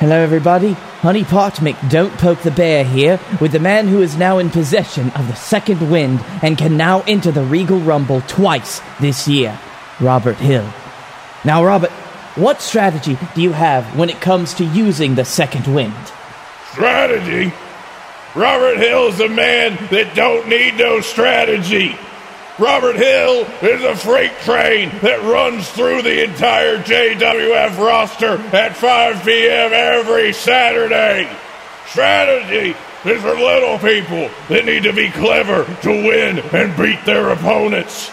Hello, 0.00 0.16
everybody. 0.16 0.72
Honey 1.02 1.24
Pot 1.24 1.60
Don't 1.90 2.16
Poke 2.16 2.40
the 2.40 2.50
Bear 2.50 2.84
here 2.84 3.20
with 3.38 3.52
the 3.52 3.60
man 3.60 3.86
who 3.86 4.00
is 4.00 4.16
now 4.16 4.38
in 4.38 4.48
possession 4.48 5.10
of 5.10 5.28
the 5.28 5.34
second 5.34 5.90
wind 5.90 6.20
and 6.40 6.56
can 6.56 6.78
now 6.78 7.02
enter 7.02 7.30
the 7.30 7.44
Regal 7.44 7.78
Rumble 7.80 8.22
twice 8.22 8.80
this 8.98 9.28
year, 9.28 9.60
Robert 10.00 10.38
Hill. 10.38 10.66
Now, 11.44 11.62
Robert, 11.62 11.90
what 12.34 12.62
strategy 12.62 13.18
do 13.34 13.42
you 13.42 13.52
have 13.52 13.94
when 13.94 14.08
it 14.08 14.22
comes 14.22 14.54
to 14.54 14.64
using 14.64 15.16
the 15.16 15.24
second 15.26 15.66
wind? 15.66 15.92
Strategy? 16.72 17.52
Robert 18.34 18.78
Hill's 18.78 19.20
a 19.20 19.28
man 19.28 19.76
that 19.90 20.14
don't 20.14 20.48
need 20.48 20.78
no 20.78 21.02
strategy. 21.02 21.94
Robert 22.60 22.96
Hill 22.96 23.46
is 23.62 23.82
a 23.82 23.96
freight 23.96 24.36
train 24.40 24.90
that 25.00 25.22
runs 25.22 25.66
through 25.70 26.02
the 26.02 26.24
entire 26.24 26.76
JWF 26.76 27.78
roster 27.78 28.36
at 28.54 28.76
5 28.76 29.24
p.m. 29.24 29.72
every 29.72 30.34
Saturday. 30.34 31.34
Strategy 31.86 32.76
is 33.06 33.22
for 33.22 33.34
little 33.34 33.78
people 33.78 34.28
that 34.50 34.66
need 34.66 34.82
to 34.82 34.92
be 34.92 35.08
clever 35.08 35.64
to 35.80 35.88
win 35.88 36.40
and 36.52 36.76
beat 36.76 37.02
their 37.06 37.30
opponents. 37.30 38.10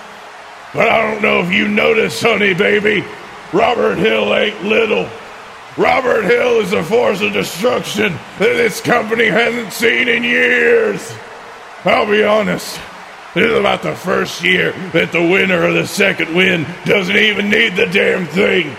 But 0.73 0.87
I 0.87 1.11
don't 1.11 1.21
know 1.21 1.41
if 1.41 1.51
you 1.51 1.67
noticed, 1.67 2.23
honey 2.23 2.53
baby, 2.53 3.05
Robert 3.51 3.97
Hill 3.97 4.33
ain't 4.33 4.63
little. 4.63 5.09
Robert 5.75 6.23
Hill 6.23 6.61
is 6.61 6.71
a 6.71 6.85
force 6.85 7.19
of 7.19 7.33
destruction 7.33 8.13
that 8.39 8.53
this 8.53 8.79
company 8.79 9.25
hasn't 9.25 9.73
seen 9.73 10.07
in 10.07 10.23
years. 10.23 11.13
I'll 11.83 12.09
be 12.09 12.23
honest. 12.23 12.79
This 13.37 13.51
is 13.51 13.59
about 13.59 13.83
the 13.83 13.93
first 13.93 14.43
year 14.43 14.71
that 14.93 15.11
the 15.11 15.21
winner 15.21 15.67
of 15.67 15.75
the 15.75 15.85
second 15.85 16.33
win 16.33 16.65
doesn't 16.85 17.15
even 17.15 17.51
need 17.51 17.75
the 17.75 17.85
damn 17.85 18.25
thing. 18.25 18.75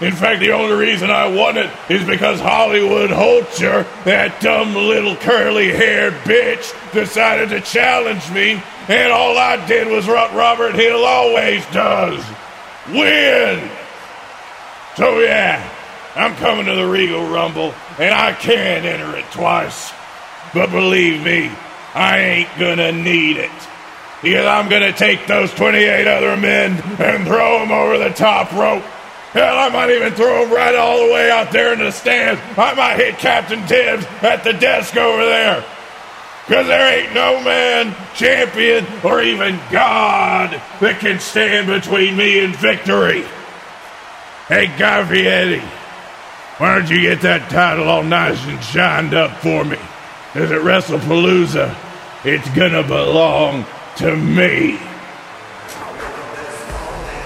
In 0.00 0.12
fact, 0.14 0.38
the 0.38 0.52
only 0.52 0.76
reason 0.76 1.10
I 1.10 1.26
won 1.26 1.58
it 1.58 1.68
is 1.88 2.04
because 2.04 2.38
Hollywood 2.38 3.10
Holcher, 3.10 3.84
that 4.04 4.40
dumb 4.40 4.76
little 4.76 5.16
curly 5.16 5.72
haired 5.72 6.12
bitch, 6.22 6.72
decided 6.92 7.48
to 7.48 7.60
challenge 7.60 8.30
me, 8.30 8.62
and 8.86 9.10
all 9.10 9.36
I 9.36 9.66
did 9.66 9.88
was 9.88 10.06
what 10.06 10.32
Robert 10.32 10.76
Hill 10.76 11.04
always 11.04 11.66
does 11.72 12.24
win. 12.90 13.68
So, 14.94 15.18
yeah, 15.18 15.68
I'm 16.14 16.36
coming 16.36 16.66
to 16.66 16.76
the 16.76 16.86
Regal 16.86 17.28
Rumble, 17.28 17.74
and 17.98 18.14
I 18.14 18.32
can't 18.32 18.84
enter 18.84 19.16
it 19.16 19.28
twice. 19.32 19.92
But 20.54 20.70
believe 20.70 21.24
me, 21.24 21.50
I 21.94 22.18
ain't 22.20 22.58
gonna 22.60 22.92
need 22.92 23.38
it 23.38 23.50
because 24.22 24.46
I'm 24.46 24.68
going 24.68 24.82
to 24.82 24.92
take 24.92 25.26
those 25.26 25.52
28 25.54 26.06
other 26.06 26.36
men 26.36 26.72
and 27.00 27.26
throw 27.26 27.60
them 27.60 27.70
over 27.70 27.98
the 27.98 28.10
top 28.10 28.50
rope. 28.52 28.82
Hell, 29.32 29.58
I 29.58 29.68
might 29.68 29.90
even 29.90 30.14
throw 30.14 30.44
them 30.44 30.52
right 30.52 30.74
all 30.74 31.06
the 31.06 31.12
way 31.12 31.30
out 31.30 31.52
there 31.52 31.72
in 31.72 31.78
the 31.78 31.92
stands. 31.92 32.40
I 32.56 32.74
might 32.74 32.96
hit 32.96 33.18
Captain 33.18 33.64
Tibbs 33.66 34.06
at 34.22 34.42
the 34.42 34.54
desk 34.54 34.96
over 34.96 35.24
there. 35.24 35.64
Because 36.46 36.66
there 36.66 36.98
ain't 36.98 37.14
no 37.14 37.42
man, 37.44 37.94
champion, 38.14 38.86
or 39.04 39.20
even 39.20 39.60
God 39.70 40.60
that 40.80 40.98
can 40.98 41.20
stand 41.20 41.66
between 41.66 42.16
me 42.16 42.42
and 42.42 42.56
victory. 42.56 43.22
Hey, 44.48 44.66
Guy 44.78 45.06
Fieri, 45.06 45.60
why 46.56 46.78
don't 46.78 46.90
you 46.90 47.02
get 47.02 47.20
that 47.20 47.50
title 47.50 47.86
all 47.86 48.02
nice 48.02 48.42
and 48.46 48.64
shined 48.64 49.12
up 49.12 49.30
for 49.42 49.62
me? 49.62 49.76
Because 50.32 50.50
at 50.50 50.62
WrestlePalooza, 50.62 51.76
it's 52.24 52.48
gonna 52.56 52.82
belong 52.82 53.66
to 53.98 54.16
me. 54.16 54.78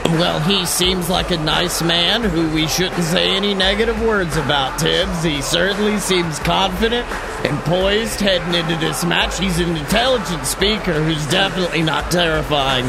Well, 0.04 0.40
he 0.40 0.66
seems 0.66 1.08
like 1.08 1.30
a 1.30 1.38
nice 1.38 1.80
man 1.80 2.22
who 2.22 2.50
we 2.54 2.66
shouldn't 2.66 3.02
say 3.02 3.35
any 3.35 3.54
negative 3.54 4.00
words 4.02 4.37
about, 4.37 4.78
Tibbs. 4.78 5.22
He 5.22 5.40
certainly 5.40 5.98
seems 5.98 6.38
confident 6.40 7.06
and 7.46 7.58
poised 7.61 8.20
heading 8.20 8.54
into 8.54 8.76
this 8.76 9.04
match. 9.04 9.38
He's 9.38 9.58
an 9.58 9.76
intelligent 9.76 10.44
speaker 10.44 11.02
who's 11.02 11.26
definitely 11.28 11.82
not 11.82 12.11
terrifying. 12.11 12.85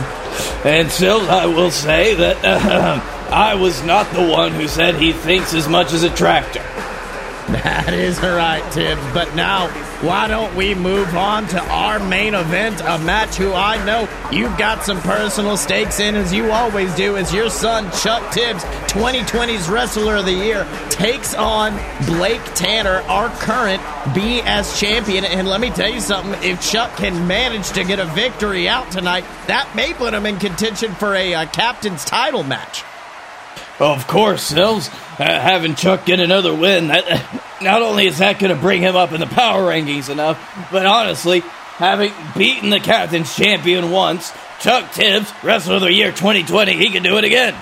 And 0.65 0.91
still, 0.91 1.21
I 1.29 1.45
will 1.45 1.71
say 1.71 2.13
that 2.15 2.43
uh, 2.43 2.99
I 3.31 3.55
was 3.55 3.83
not 3.83 4.11
the 4.13 4.27
one 4.27 4.51
who 4.51 4.67
said 4.67 4.95
he 4.95 5.13
thinks 5.13 5.53
as 5.53 5.67
much 5.69 5.93
as 5.93 6.03
a 6.03 6.09
tractor. 6.09 6.63
That 7.51 7.93
is 7.93 8.19
right, 8.21 8.69
Tibbs. 8.71 9.01
But 9.13 9.35
now 9.35 9.67
why 10.03 10.27
don't 10.27 10.53
we 10.55 10.75
move 10.75 11.15
on 11.15 11.47
to 11.47 11.61
our 11.69 11.97
main 11.97 12.33
event, 12.33 12.81
a 12.81 12.97
match 12.99 13.35
who 13.35 13.53
I 13.53 13.83
know 13.85 14.09
you've 14.33 14.57
got 14.57 14.83
some 14.83 14.99
personal 14.99 15.55
stakes 15.55 16.01
in, 16.01 16.15
as 16.15 16.33
you 16.33 16.51
always 16.51 16.93
do, 16.95 17.15
as 17.15 17.33
your 17.33 17.49
son, 17.49 17.89
Chuck 18.01 18.29
Tibbs, 18.33 18.65
2020's 18.91 19.69
Wrestler 19.69 20.17
of 20.17 20.25
the 20.25 20.33
Year, 20.33 20.67
takes 20.89 21.33
on 21.33 21.71
Blake 22.05 22.43
Tanner, 22.53 23.01
our 23.07 23.29
current 23.29 23.81
BS 24.13 24.77
champion. 24.77 25.23
And 25.23 25.47
let 25.47 25.61
me 25.61 25.69
tell 25.69 25.89
you 25.89 26.01
something, 26.01 26.33
if 26.43 26.61
Chuck 26.69 26.97
can 26.97 27.25
manage 27.25 27.69
to 27.69 27.85
get 27.85 27.99
a 27.99 28.05
victory 28.05 28.67
out 28.67 28.91
tonight, 28.91 29.23
that 29.47 29.73
may 29.73 29.93
put 29.93 30.13
him 30.13 30.25
in 30.25 30.37
contention 30.37 30.93
for 30.95 31.15
a, 31.15 31.33
uh, 31.33 31.45
captain's 31.45 32.03
title 32.03 32.43
match. 32.43 32.83
Of 33.79 34.05
course, 34.07 34.43
Sills. 34.43 34.89
Uh, 35.17 35.23
having 35.23 35.75
Chuck 35.75 36.05
get 36.05 36.19
another 36.19 36.53
win, 36.53 36.87
that, 36.87 37.05
not 37.63 37.81
only 37.81 38.07
is 38.07 38.19
that 38.19 38.39
going 38.39 38.53
to 38.53 38.61
bring 38.61 38.81
him 38.81 38.95
up 38.95 39.11
in 39.11 39.19
the 39.19 39.27
power 39.27 39.61
rankings 39.63 40.09
enough, 40.09 40.37
but 40.71 40.85
honestly, 40.85 41.39
having 41.39 42.13
beaten 42.37 42.69
the 42.69 42.79
captain's 42.79 43.35
champion 43.35 43.91
once, 43.91 44.31
Chuck 44.59 44.91
Tibbs, 44.91 45.31
Wrestler 45.43 45.75
of 45.75 45.81
the 45.81 45.93
Year 45.93 46.11
2020, 46.11 46.73
he 46.73 46.89
can 46.89 47.03
do 47.03 47.17
it 47.17 47.23
again. 47.23 47.55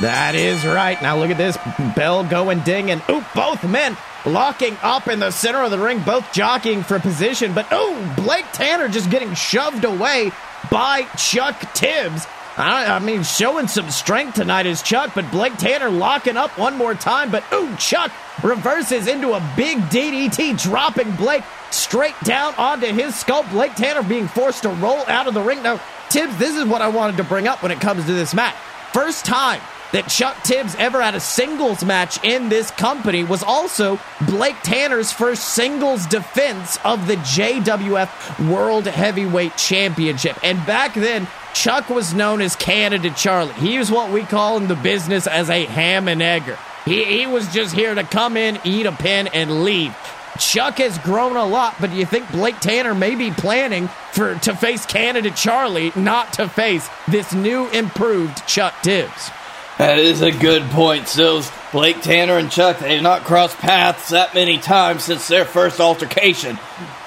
That 0.00 0.34
is 0.34 0.64
right. 0.64 1.00
Now 1.02 1.18
look 1.18 1.30
at 1.30 1.36
this 1.36 1.56
bell 1.96 2.24
going 2.24 2.60
ding, 2.60 2.90
and 2.90 3.02
oop, 3.10 3.24
both 3.34 3.62
men 3.64 3.96
locking 4.24 4.76
up 4.82 5.08
in 5.08 5.20
the 5.20 5.30
center 5.30 5.62
of 5.62 5.70
the 5.70 5.78
ring, 5.78 6.00
both 6.02 6.32
jockeying 6.32 6.82
for 6.82 6.98
position. 6.98 7.54
But 7.54 7.66
oh, 7.70 8.14
Blake 8.16 8.46
Tanner 8.52 8.88
just 8.88 9.10
getting 9.10 9.34
shoved 9.34 9.84
away 9.84 10.30
by 10.70 11.02
Chuck 11.16 11.74
Tibbs. 11.74 12.26
I, 12.56 12.96
I, 12.96 12.98
mean, 12.98 13.22
showing 13.22 13.66
some 13.66 13.90
strength 13.90 14.34
tonight 14.34 14.66
is 14.66 14.82
Chuck, 14.82 15.12
but 15.14 15.30
Blake 15.30 15.56
Tanner 15.56 15.90
locking 15.90 16.36
up 16.36 16.58
one 16.58 16.76
more 16.76 16.94
time. 16.94 17.30
But 17.30 17.44
ooh, 17.52 17.74
Chuck 17.76 18.12
reverses 18.42 19.06
into 19.06 19.32
a 19.32 19.52
big 19.56 19.78
DDT, 19.78 20.60
dropping 20.60 21.10
Blake 21.16 21.44
straight 21.70 22.18
down 22.24 22.54
onto 22.56 22.86
his 22.86 23.14
skull. 23.14 23.44
Blake 23.44 23.74
Tanner 23.74 24.02
being 24.02 24.28
forced 24.28 24.62
to 24.62 24.68
roll 24.68 25.04
out 25.08 25.26
of 25.26 25.34
the 25.34 25.42
ring. 25.42 25.62
Now, 25.62 25.80
Tibbs, 26.10 26.36
this 26.38 26.56
is 26.56 26.66
what 26.66 26.82
I 26.82 26.88
wanted 26.88 27.16
to 27.16 27.24
bring 27.24 27.48
up 27.48 27.62
when 27.62 27.72
it 27.72 27.80
comes 27.80 28.04
to 28.06 28.12
this 28.12 28.34
match. 28.34 28.54
First 28.92 29.24
time 29.24 29.60
that 29.92 30.08
Chuck 30.08 30.42
Tibbs 30.42 30.74
ever 30.76 31.00
had 31.00 31.14
a 31.14 31.20
singles 31.20 31.84
match 31.84 32.22
in 32.24 32.48
this 32.48 32.70
company 32.70 33.24
was 33.24 33.42
also 33.42 33.98
Blake 34.26 34.60
Tanner's 34.62 35.12
first 35.12 35.54
singles 35.54 36.06
defense 36.06 36.78
of 36.84 37.06
the 37.06 37.16
JWF 37.16 38.50
World 38.50 38.86
Heavyweight 38.86 39.56
Championship. 39.56 40.38
And 40.42 40.64
back 40.66 40.94
then, 40.94 41.28
Chuck 41.54 41.90
was 41.90 42.14
known 42.14 42.40
as 42.40 42.56
Canada 42.56 43.10
Charlie. 43.10 43.52
He 43.54 43.78
was 43.78 43.90
what 43.90 44.10
we 44.10 44.22
call 44.22 44.56
in 44.56 44.68
the 44.68 44.76
business 44.76 45.26
as 45.26 45.50
a 45.50 45.66
ham 45.66 46.08
and 46.08 46.22
egger. 46.22 46.58
He, 46.84 47.04
he 47.04 47.26
was 47.26 47.52
just 47.52 47.74
here 47.74 47.94
to 47.94 48.02
come 48.02 48.36
in, 48.36 48.58
eat 48.64 48.86
a 48.86 48.92
pin, 48.92 49.28
and 49.28 49.62
leave. 49.64 49.94
Chuck 50.38 50.78
has 50.78 50.98
grown 50.98 51.36
a 51.36 51.44
lot, 51.44 51.76
but 51.80 51.90
do 51.90 51.96
you 51.96 52.06
think 52.06 52.30
Blake 52.32 52.58
Tanner 52.58 52.94
may 52.94 53.14
be 53.14 53.30
planning 53.30 53.88
for 54.12 54.34
to 54.36 54.56
face 54.56 54.86
Canada 54.86 55.30
Charlie, 55.30 55.92
not 55.94 56.32
to 56.34 56.48
face 56.48 56.88
this 57.06 57.32
new 57.34 57.68
improved 57.68 58.46
Chuck 58.46 58.74
Tibbs? 58.82 59.30
That 59.78 59.98
is 59.98 60.22
a 60.22 60.30
good 60.30 60.62
point, 60.70 61.08
Sills. 61.08 61.50
Blake 61.70 62.00
Tanner 62.02 62.38
and 62.38 62.50
Chuck, 62.50 62.78
they 62.78 62.94
have 62.94 63.02
not 63.02 63.24
crossed 63.24 63.58
paths 63.58 64.10
that 64.10 64.34
many 64.34 64.58
times 64.58 65.04
since 65.04 65.28
their 65.28 65.44
first 65.44 65.80
altercation. 65.80 66.58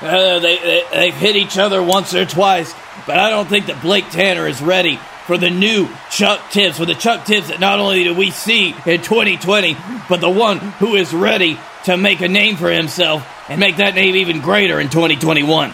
Uh, 0.02 0.40
they, 0.40 0.58
they, 0.58 0.84
they've 0.92 1.14
hit 1.14 1.36
each 1.36 1.58
other 1.58 1.82
once 1.82 2.14
or 2.14 2.26
twice, 2.26 2.74
but 3.06 3.18
I 3.18 3.30
don't 3.30 3.48
think 3.48 3.68
that 3.68 3.82
Blake 3.82 4.10
Tanner 4.10 4.48
is 4.48 4.62
ready 4.62 5.00
for 5.26 5.38
the 5.38 5.50
new 5.50 5.90
Chuck 6.12 6.52
Tibbs, 6.52 6.78
for 6.78 6.86
the 6.86 6.96
Chuck 6.96 7.26
Tibbs 7.26 7.48
that 7.48 7.60
not 7.60 7.80
only 7.80 8.04
do 8.04 8.14
we 8.14 8.32
see 8.32 8.70
in 8.86 9.02
2020, 9.02 9.76
but 10.08 10.22
the 10.22 10.30
one 10.30 10.60
who 10.60 10.96
is 10.96 11.14
ready 11.14 11.60
to 11.86 11.98
make 11.98 12.22
a 12.22 12.28
name 12.28 12.56
for 12.56 12.70
himself 12.70 13.28
and 13.50 13.60
make 13.60 13.78
that 13.78 13.96
name 13.96 14.16
even 14.16 14.42
greater 14.42 14.80
in 14.80 14.90
2021. 14.90 15.74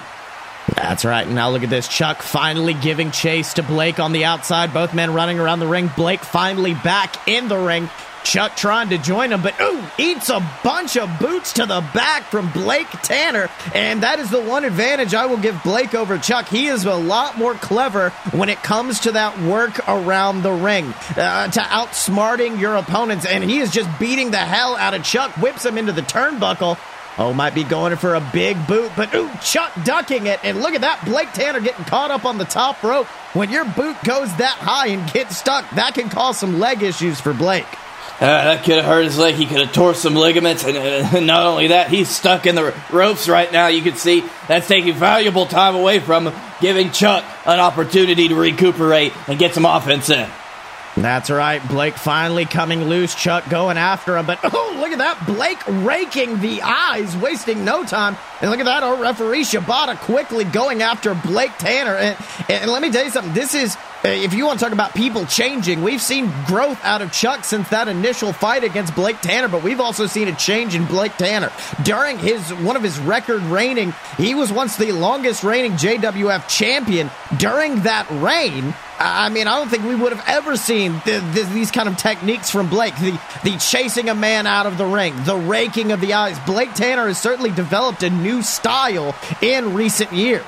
That's 0.76 1.06
right. 1.06 1.28
Now 1.28 1.50
look 1.50 1.64
at 1.64 1.70
this. 1.70 1.88
Chuck 1.88 2.22
finally 2.22 2.74
giving 2.74 3.12
chase 3.12 3.56
to 3.56 3.64
Blake 3.64 4.00
on 4.00 4.12
the 4.12 4.26
outside. 4.26 4.74
Both 4.74 4.94
men 4.94 5.14
running 5.14 5.40
around 5.40 5.60
the 5.60 5.68
ring. 5.68 5.90
Blake 5.96 6.22
finally 6.22 6.74
back 6.74 7.28
in 7.28 7.48
the 7.48 7.58
ring. 7.58 7.90
Chuck 8.24 8.56
trying 8.56 8.90
to 8.90 8.98
join 8.98 9.32
him, 9.32 9.42
but 9.42 9.60
ooh, 9.60 9.84
eats 9.98 10.30
a 10.30 10.40
bunch 10.64 10.98
of 10.98 11.10
boots 11.20 11.54
to 11.54 11.66
the 11.66 11.82
back 11.94 12.24
from 12.24 12.52
Blake 12.52 12.90
Tanner. 13.04 13.50
And 13.74 14.04
that 14.04 14.20
is 14.20 14.30
the 14.30 14.42
one 14.42 14.64
advantage 14.64 15.14
I 15.14 15.26
will 15.26 15.38
give 15.38 15.62
Blake 15.64 15.96
over 15.96 16.18
Chuck. 16.18 16.48
He 16.48 16.68
is 16.68 16.86
a 16.86 16.96
lot 16.96 17.38
more 17.38 17.54
clever 17.56 18.10
when 18.32 18.50
it 18.50 18.62
comes 18.64 19.02
to 19.02 19.14
that 19.14 19.40
work 19.42 19.80
around 19.88 20.44
the 20.44 20.52
ring, 20.52 20.94
uh, 21.18 21.48
to 21.50 21.60
outsmarting 21.60 22.60
your 22.60 22.76
opponents. 22.76 23.26
And 23.26 23.44
he 23.44 23.60
is 23.60 23.72
just 23.72 23.90
beating 24.00 24.32
the 24.32 24.38
hell 24.38 24.76
out 24.76 24.94
of 24.94 25.04
Chuck, 25.04 25.32
whips 25.38 25.66
him 25.66 25.78
into 25.78 25.92
the 25.92 26.02
turnbuckle. 26.02 26.78
Oh, 27.18 27.34
might 27.34 27.54
be 27.54 27.66
going 27.66 27.96
for 27.98 28.16
a 28.16 28.30
big 28.32 28.56
boot, 28.68 28.92
but 28.96 29.14
ooh, 29.14 29.30
Chuck 29.44 29.72
ducking 29.84 30.28
it. 30.28 30.40
And 30.44 30.62
look 30.62 30.74
at 30.74 30.82
that, 30.82 31.04
Blake 31.04 31.32
Tanner 31.34 31.60
getting 31.60 31.84
caught 31.86 32.10
up 32.10 32.24
on 32.24 32.38
the 32.38 32.46
top 32.46 32.82
rope. 32.84 33.08
When 33.34 33.50
your 33.50 33.66
boot 33.66 33.98
goes 34.06 34.34
that 34.38 34.58
high 34.58 34.88
and 34.88 35.12
gets 35.12 35.38
stuck, 35.38 35.70
that 35.72 35.94
can 35.94 36.10
cause 36.10 36.38
some 36.38 36.60
leg 36.60 36.84
issues 36.84 37.20
for 37.20 37.34
Blake. 37.34 37.68
Uh, 38.22 38.54
that 38.54 38.64
could 38.64 38.76
have 38.76 38.86
hurt 38.86 39.04
his 39.04 39.18
leg. 39.18 39.34
He 39.34 39.48
could 39.48 39.62
have 39.62 39.74
tore 39.74 39.96
some 39.96 40.14
ligaments, 40.14 40.64
and 40.64 40.78
uh, 40.78 41.20
not 41.22 41.44
only 41.48 41.70
that, 41.70 41.90
he's 41.90 42.08
stuck 42.08 42.46
in 42.46 42.54
the 42.54 42.72
ropes 42.92 43.28
right 43.28 43.52
now. 43.52 43.66
You 43.66 43.82
can 43.82 43.96
see 43.96 44.24
that's 44.48 44.68
taking 44.68 44.94
valuable 44.94 45.48
time 45.48 45.74
away 45.74 46.00
from 46.00 46.28
him, 46.28 46.40
giving 46.62 46.92
Chuck 46.92 47.26
an 47.48 47.60
opportunity 47.60 48.28
to 48.28 48.36
recuperate 48.36 49.12
and 49.28 49.40
get 49.40 49.56
some 49.56 49.66
offense 49.66 50.12
in. 50.12 50.30
That's 50.96 51.32
right. 51.32 51.66
Blake 51.68 51.96
finally 51.96 52.46
coming 52.46 52.84
loose. 52.84 53.16
Chuck 53.16 53.50
going 53.50 53.78
after 53.78 54.18
him. 54.18 54.28
But 54.28 54.40
oh, 54.44 54.78
look 54.80 54.92
at 54.92 55.00
that. 55.00 55.26
Blake 55.26 55.60
raking 55.84 56.42
the 56.42 56.62
eyes, 56.62 57.18
wasting 57.18 57.66
no 57.66 57.84
time. 57.84 58.18
And 58.42 58.52
look 58.52 58.60
at 58.60 58.66
that. 58.66 58.84
Our 58.84 59.02
referee 59.02 59.46
Shibata 59.46 59.98
quickly 59.98 60.44
going 60.44 60.84
after 60.84 61.16
Blake 61.16 61.58
Tanner. 61.58 61.96
And, 61.96 62.18
and 62.50 62.70
let 62.70 62.82
me 62.84 62.92
tell 62.92 63.04
you 63.04 63.10
something. 63.10 63.34
This 63.34 63.56
is 63.56 63.78
Uh, 64.04 64.08
if 64.08 64.34
you 64.34 64.48
want 64.48 64.58
to 64.58 64.66
talk 64.66 64.74
about 64.74 64.96
people 64.96 65.28
changing, 65.28 65.84
we've 65.84 66.02
seen 66.02 66.32
growth 66.48 66.84
out 66.84 67.04
of 67.04 67.12
Chuck 67.12 67.44
since 67.44 67.70
that 67.70 67.88
initial 67.88 68.34
fight 68.34 68.64
against 68.64 68.96
Blake 68.96 69.22
Tanner, 69.22 69.48
but 69.48 69.62
we've 69.62 69.80
also 69.80 70.08
seen 70.08 70.28
a 70.28 70.36
change 70.36 70.74
in 70.74 70.86
Blake 70.86 71.16
Tanner. 71.18 71.52
During 71.84 72.18
his 72.18 72.52
one 72.52 72.76
of 72.76 72.82
his 72.82 72.98
record 72.98 73.44
reigning, 73.44 73.94
he 74.18 74.34
was 74.34 74.52
once 74.52 74.76
the 74.76 74.92
longest 74.92 75.44
reigning 75.44 75.74
JWF 75.74 76.48
champion. 76.48 77.12
During 77.38 77.82
that 77.84 78.10
reign, 78.10 78.74
I 78.98 79.30
mean, 79.30 79.46
I 79.46 79.58
don't 79.58 79.70
think 79.70 79.84
we 79.84 79.96
would 79.96 80.14
have 80.14 80.28
ever 80.28 80.58
seen 80.58 80.94
the, 81.06 81.20
the, 81.34 81.44
these 81.54 81.70
kind 81.70 81.88
of 81.88 81.96
techniques 81.98 82.50
from 82.50 82.70
Blake. 82.70 82.96
The 82.98 83.20
the 83.44 83.56
chasing 83.58 84.10
a 84.10 84.16
man 84.16 84.48
out 84.48 84.66
of 84.66 84.80
the 84.80 84.86
ring, 84.86 85.14
the 85.26 85.38
raking 85.38 85.92
of 85.92 86.02
the 86.02 86.16
eyes. 86.16 86.40
Blake 86.48 86.74
Tanner 86.74 87.06
has 87.08 87.20
certainly 87.20 87.52
developed 87.52 88.02
a 88.02 88.10
new 88.10 88.42
style 88.42 89.16
in 89.44 89.76
recent 89.76 90.12
years. 90.12 90.46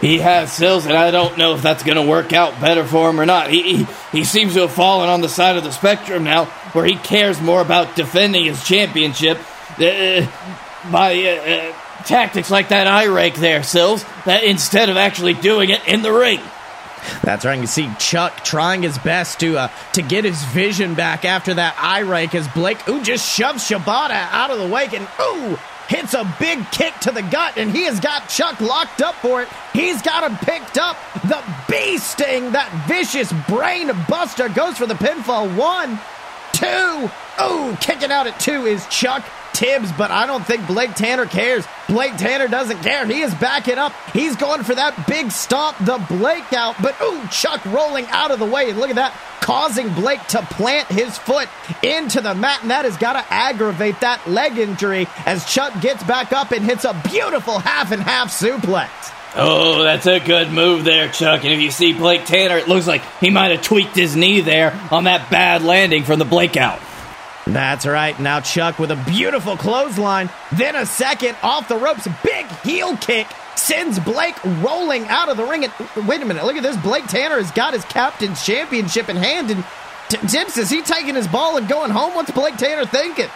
He 0.00 0.18
has 0.18 0.52
Sills, 0.52 0.86
and 0.86 0.96
I 0.96 1.10
don't 1.10 1.38
know 1.38 1.54
if 1.54 1.62
that's 1.62 1.82
going 1.82 1.96
to 1.96 2.06
work 2.06 2.32
out 2.32 2.60
better 2.60 2.84
for 2.84 3.08
him 3.08 3.20
or 3.20 3.26
not. 3.26 3.50
He, 3.50 3.76
he, 3.76 3.86
he 4.10 4.24
seems 4.24 4.54
to 4.54 4.62
have 4.62 4.72
fallen 4.72 5.08
on 5.08 5.20
the 5.20 5.28
side 5.28 5.56
of 5.56 5.64
the 5.64 5.70
spectrum 5.70 6.24
now, 6.24 6.46
where 6.72 6.84
he 6.84 6.96
cares 6.96 7.40
more 7.40 7.60
about 7.60 7.96
defending 7.96 8.44
his 8.44 8.62
championship 8.64 9.38
uh, 9.78 10.26
by 10.90 11.14
uh, 11.14 11.50
uh, 11.50 11.72
tactics 12.04 12.50
like 12.50 12.68
that 12.68 12.86
eye 12.86 13.04
rake 13.04 13.34
there, 13.34 13.62
Sills, 13.62 14.04
that 14.26 14.44
instead 14.44 14.88
of 14.88 14.96
actually 14.96 15.34
doing 15.34 15.70
it 15.70 15.86
in 15.86 16.02
the 16.02 16.12
ring. 16.12 16.40
That's 17.22 17.44
right. 17.44 17.58
You 17.58 17.66
see 17.66 17.90
Chuck 17.98 18.44
trying 18.44 18.82
his 18.82 18.98
best 18.98 19.40
to 19.40 19.58
uh, 19.58 19.68
to 19.94 20.02
get 20.02 20.24
his 20.24 20.42
vision 20.44 20.94
back 20.94 21.24
after 21.24 21.54
that 21.54 21.74
eye 21.78 22.00
rake 22.00 22.34
as 22.34 22.46
Blake 22.48 22.88
ooh 22.88 23.02
just 23.02 23.28
shoves 23.28 23.68
Shibata 23.68 24.28
out 24.30 24.50
of 24.50 24.58
the 24.58 24.68
way 24.68 24.88
and 24.92 25.08
ooh 25.20 25.58
hits 25.88 26.14
a 26.14 26.24
big 26.38 26.64
kick 26.70 26.94
to 27.00 27.10
the 27.10 27.22
gut, 27.22 27.56
and 27.56 27.70
he 27.70 27.84
has 27.84 28.00
got 28.00 28.28
Chuck 28.28 28.60
locked 28.60 29.02
up 29.02 29.14
for 29.16 29.42
it. 29.42 29.48
He's 29.72 30.02
got 30.02 30.28
him 30.28 30.36
picked 30.38 30.78
up. 30.78 30.96
The 31.28 31.42
bee 31.68 31.98
sting, 31.98 32.52
that 32.52 32.70
vicious 32.86 33.32
brain 33.48 33.90
buster, 34.08 34.48
goes 34.48 34.78
for 34.78 34.86
the 34.86 34.94
pinfall. 34.94 35.56
One, 35.56 35.98
two. 36.52 37.10
Oh, 37.38 37.76
kicking 37.80 38.10
out 38.10 38.26
at 38.26 38.38
two 38.38 38.66
is 38.66 38.86
Chuck 38.88 39.24
Tibbs, 39.52 39.92
but 39.92 40.10
I 40.10 40.26
don't 40.26 40.44
think 40.46 40.66
Blake 40.66 40.94
Tanner 40.94 41.26
cares. 41.26 41.66
Blake 41.88 42.16
Tanner 42.16 42.48
doesn't 42.48 42.82
care. 42.82 43.06
He 43.06 43.20
is 43.20 43.34
backing 43.34 43.78
up. 43.78 43.92
He's 44.12 44.36
going 44.36 44.62
for 44.62 44.74
that 44.74 45.06
big 45.06 45.30
stomp, 45.30 45.76
the 45.78 45.98
Blake 46.08 46.52
out. 46.52 46.76
But 46.82 47.00
ooh, 47.02 47.26
Chuck 47.28 47.64
rolling 47.66 48.06
out 48.06 48.30
of 48.30 48.38
the 48.38 48.46
way. 48.46 48.70
And 48.70 48.78
look 48.78 48.90
at 48.90 48.96
that, 48.96 49.12
causing 49.40 49.92
Blake 49.94 50.24
to 50.28 50.42
plant 50.42 50.88
his 50.88 51.18
foot 51.18 51.48
into 51.82 52.20
the 52.20 52.34
mat. 52.34 52.62
And 52.62 52.70
that 52.70 52.84
has 52.84 52.96
got 52.96 53.14
to 53.14 53.32
aggravate 53.32 54.00
that 54.00 54.26
leg 54.28 54.58
injury 54.58 55.06
as 55.26 55.44
Chuck 55.44 55.80
gets 55.80 56.02
back 56.04 56.32
up 56.32 56.50
and 56.52 56.64
hits 56.64 56.84
a 56.84 57.00
beautiful 57.10 57.58
half 57.58 57.92
and 57.92 58.02
half 58.02 58.30
suplex. 58.30 58.90
Oh, 59.34 59.82
that's 59.82 60.06
a 60.06 60.20
good 60.20 60.50
move 60.50 60.84
there, 60.84 61.08
Chuck. 61.08 61.44
And 61.44 61.52
if 61.52 61.60
you 61.60 61.70
see 61.70 61.94
Blake 61.94 62.26
Tanner, 62.26 62.58
it 62.58 62.68
looks 62.68 62.86
like 62.86 63.02
he 63.18 63.30
might 63.30 63.50
have 63.50 63.62
tweaked 63.62 63.96
his 63.96 64.14
knee 64.14 64.42
there 64.42 64.78
on 64.90 65.04
that 65.04 65.30
bad 65.30 65.62
landing 65.62 66.04
from 66.04 66.18
the 66.18 66.26
Blake 66.26 66.56
out. 66.56 66.80
That's 67.46 67.86
right. 67.86 68.18
Now 68.20 68.40
Chuck 68.40 68.78
with 68.78 68.90
a 68.90 69.04
beautiful 69.06 69.56
clothesline, 69.56 70.30
then 70.52 70.76
a 70.76 70.86
second 70.86 71.36
off 71.42 71.68
the 71.68 71.76
ropes, 71.76 72.08
big 72.22 72.46
heel 72.62 72.96
kick 72.96 73.26
sends 73.56 73.98
Blake 73.98 74.42
rolling 74.62 75.08
out 75.08 75.28
of 75.28 75.36
the 75.36 75.44
ring. 75.44 75.64
And 75.64 76.06
wait 76.06 76.22
a 76.22 76.24
minute, 76.24 76.44
look 76.44 76.56
at 76.56 76.62
this. 76.62 76.76
Blake 76.78 77.06
Tanner 77.06 77.36
has 77.36 77.50
got 77.52 77.74
his 77.74 77.84
captain's 77.84 78.44
championship 78.44 79.08
in 79.08 79.16
hand, 79.16 79.50
and 79.50 79.64
T- 80.08 80.18
Tibbs 80.28 80.56
is 80.56 80.70
he 80.70 80.82
taking 80.82 81.14
his 81.14 81.28
ball 81.28 81.56
and 81.56 81.68
going 81.68 81.90
home? 81.90 82.14
What's 82.14 82.30
Blake 82.30 82.56
Tanner 82.56 82.86
thinking? 82.86 83.28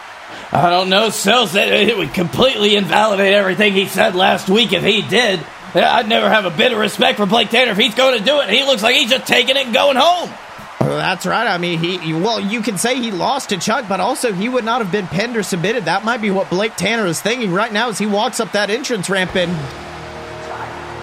I 0.52 0.70
don't 0.70 0.88
know. 0.88 1.10
Sills 1.10 1.52
said 1.52 1.72
it 1.72 1.96
would 1.96 2.12
completely 2.12 2.76
invalidate 2.76 3.32
everything 3.32 3.72
he 3.72 3.86
said 3.86 4.14
last 4.14 4.48
week 4.48 4.72
if 4.72 4.82
he 4.82 5.02
did. 5.02 5.40
I'd 5.74 6.08
never 6.08 6.28
have 6.28 6.46
a 6.46 6.50
bit 6.50 6.72
of 6.72 6.78
respect 6.78 7.18
for 7.18 7.26
Blake 7.26 7.50
Tanner 7.50 7.72
if 7.72 7.78
he's 7.78 7.94
going 7.94 8.18
to 8.18 8.24
do 8.24 8.40
it. 8.40 8.48
He 8.48 8.62
looks 8.62 8.82
like 8.82 8.94
he's 8.96 9.10
just 9.10 9.26
taking 9.26 9.56
it 9.56 9.66
and 9.66 9.74
going 9.74 9.96
home. 9.96 10.30
That's 10.78 11.26
right. 11.26 11.46
I 11.46 11.58
mean, 11.58 11.78
he 11.78 12.12
well, 12.12 12.38
you 12.40 12.60
can 12.60 12.78
say 12.78 12.96
he 12.96 13.10
lost 13.10 13.48
to 13.48 13.58
Chuck, 13.58 13.86
but 13.88 13.98
also 14.00 14.32
he 14.32 14.48
would 14.48 14.64
not 14.64 14.82
have 14.82 14.92
been 14.92 15.06
pinned 15.08 15.36
or 15.36 15.42
submitted. 15.42 15.86
That 15.86 16.04
might 16.04 16.20
be 16.20 16.30
what 16.30 16.50
Blake 16.50 16.76
Tanner 16.76 17.06
is 17.06 17.20
thinking 17.20 17.52
right 17.52 17.72
now 17.72 17.88
as 17.88 17.98
he 17.98 18.06
walks 18.06 18.40
up 18.40 18.52
that 18.52 18.70
entrance 18.70 19.08
ramp 19.10 19.34
and 19.34 19.50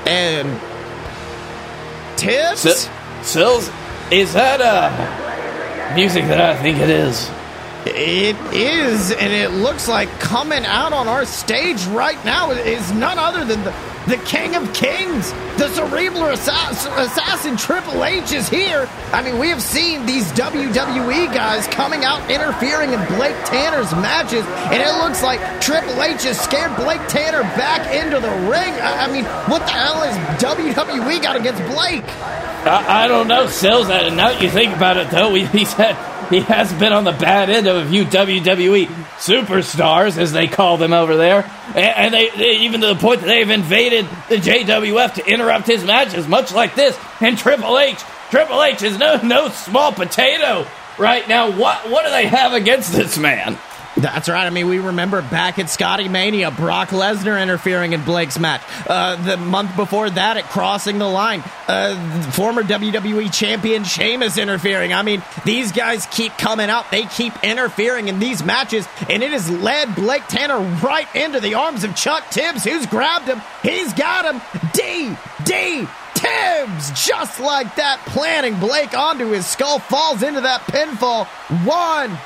and 0.08 0.60
Tibbs. 2.18 2.66
S- 2.66 2.90
Sills, 3.24 3.70
is 4.12 4.34
that 4.34 4.62
uh 4.62 5.96
music 5.96 6.26
that 6.26 6.40
I 6.40 6.56
think 6.62 6.78
it 6.78 6.90
is? 6.90 7.30
It 7.86 8.38
is, 8.54 9.12
and 9.12 9.34
it 9.34 9.52
looks 9.52 9.90
like 9.90 10.08
coming 10.20 10.66
out 10.66 10.94
on 10.94 11.08
our 11.10 11.26
stage 11.26 11.84
right 11.88 12.24
now 12.24 12.52
is 12.52 12.92
none 12.94 13.20
other 13.20 13.44
than 13.44 13.62
the 13.66 13.72
the 14.08 14.18
King 14.26 14.56
of 14.56 14.74
Kings, 14.74 15.32
the 15.58 15.70
cerebral 15.70 16.28
assassin, 16.30 16.92
assassin 16.98 17.58
Triple 17.58 18.04
H 18.04 18.34
is 18.34 18.50
here. 18.50 18.90
I 19.12 19.22
mean, 19.24 19.38
we 19.40 19.50
have 19.50 19.62
seen 19.62 20.06
these 20.06 20.30
WWE 20.34 21.34
guys 21.34 21.68
coming 21.68 22.04
out 22.04 22.30
interfering 22.30 22.92
in 22.92 23.00
Blake 23.16 23.36
Tanner's 23.46 23.92
matches, 23.94 24.46
and 24.46 24.82
it 24.82 25.04
looks 25.04 25.24
like 25.24 25.40
Triple 25.62 26.02
H 26.04 26.24
has 26.24 26.40
scared 26.40 26.76
Blake 26.76 27.06
Tanner 27.08 27.44
back 27.56 27.94
into 27.94 28.20
the 28.20 28.32
ring. 28.50 28.74
I, 28.82 29.06
I 29.08 29.12
mean, 29.12 29.26
what 29.50 29.60
the 29.60 29.72
hell 29.72 30.02
has 30.02 30.16
WWE 30.42 31.22
got 31.22 31.36
against 31.36 31.62
Blake? 31.74 32.04
I, 32.66 33.06
I 33.06 33.08
don't 33.08 33.28
know, 33.28 33.48
Sills. 33.48 33.88
Now 33.88 34.30
you 34.32 34.50
think 34.50 34.76
about 34.76 34.98
it, 34.98 35.10
though, 35.10 35.34
he's 35.34 35.74
had 35.74 35.96
he 36.34 36.40
has 36.42 36.74
been 36.74 36.92
on 36.92 37.04
the 37.04 37.12
bad 37.12 37.50
end 37.50 37.68
of 37.68 37.76
a 37.76 37.90
few 37.90 38.06
WWE 38.06 38.88
superstars, 39.18 40.18
as 40.18 40.32
they 40.32 40.48
call 40.48 40.78
them 40.78 40.92
over 40.92 41.16
there, 41.16 41.50
and 41.76 42.14
they, 42.14 42.30
they, 42.30 42.58
even 42.62 42.82
to 42.82 42.88
the 42.88 42.96
point 42.96 43.22
that 43.22 43.28
they've 43.28 43.50
invaded 43.50 44.06
the 44.30 44.38
JWF 44.38 45.16
to 45.16 45.26
interrupt 45.26 45.68
his 45.68 45.84
matches, 45.84 46.28
much 46.28 46.54
like 46.54 46.76
this. 46.76 46.98
And 47.22 47.38
Triple 47.38 47.78
H, 47.78 48.00
Triple 48.30 48.64
H 48.64 48.82
is 48.82 48.98
no 48.98 49.18
no 49.18 49.50
small 49.50 49.92
potato 49.92 50.68
right 50.98 51.28
now. 51.28 51.52
What 51.52 51.90
what 51.90 52.06
do 52.06 52.12
they 52.12 52.28
have 52.28 52.54
against 52.54 52.92
this 52.92 53.18
man? 53.18 53.58
That's 54.04 54.28
right. 54.28 54.46
I 54.46 54.50
mean, 54.50 54.68
we 54.68 54.80
remember 54.80 55.22
back 55.22 55.60
at 55.60 55.70
Scotty 55.70 56.10
Mania, 56.10 56.52
Brock 56.52 56.90
Lesnar 56.90 57.42
interfering 57.42 57.94
in 57.94 58.04
Blake's 58.04 58.38
match. 58.38 58.62
Uh, 58.86 59.16
the 59.16 59.38
month 59.38 59.78
before 59.78 60.10
that, 60.10 60.36
at 60.36 60.44
Crossing 60.44 60.98
the 60.98 61.08
Line, 61.08 61.42
uh, 61.70 62.32
former 62.32 62.64
WWE 62.64 63.34
champion 63.34 63.86
Sheamus 63.86 64.38
interfering. 64.38 64.94
I 64.94 65.04
mean, 65.04 65.24
these 65.46 65.72
guys 65.72 66.06
keep 66.08 66.34
coming 66.34 66.70
out. 66.70 66.92
They 66.92 67.04
keep 67.04 67.32
interfering 67.46 68.10
in 68.10 68.20
these 68.20 68.44
matches, 68.44 68.86
and 69.10 69.24
it 69.24 69.32
has 69.32 69.50
led 69.50 69.96
Blake 69.96 70.28
Tanner 70.28 70.60
right 70.60 71.08
into 71.16 71.40
the 71.40 71.54
arms 71.54 71.86
of 71.86 71.96
Chuck 71.96 72.30
Tibbs, 72.30 72.66
who's 72.66 72.86
grabbed 72.86 73.30
him. 73.30 73.42
He's 73.62 73.94
got 73.94 74.26
him. 74.26 74.42
D, 74.74 75.16
D, 75.46 75.88
Tibbs, 76.14 76.92
just 77.08 77.40
like 77.40 77.74
that, 77.78 78.02
planting 78.08 78.60
Blake 78.60 78.98
onto 78.98 79.28
his 79.28 79.46
skull, 79.46 79.80
falls 79.80 80.24
into 80.24 80.42
that 80.42 80.60
pinfall. 80.64 81.26
One, 81.66 82.18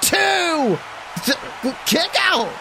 two, 0.00 0.78
kick 1.86 2.10
out. 2.18 2.52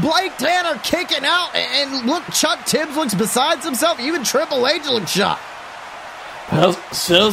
Blake 0.00 0.36
Tanner 0.36 0.78
kicking 0.84 1.24
out, 1.24 1.54
and 1.54 2.06
look, 2.06 2.24
Chuck 2.32 2.64
Tibbs 2.64 2.96
looks 2.96 3.14
besides 3.14 3.64
himself. 3.64 3.98
Even 3.98 4.22
Triple 4.22 4.66
H 4.66 4.86
looks 4.86 5.10
shocked. 5.10 5.42
Well, 6.52 6.72
still, 6.92 7.32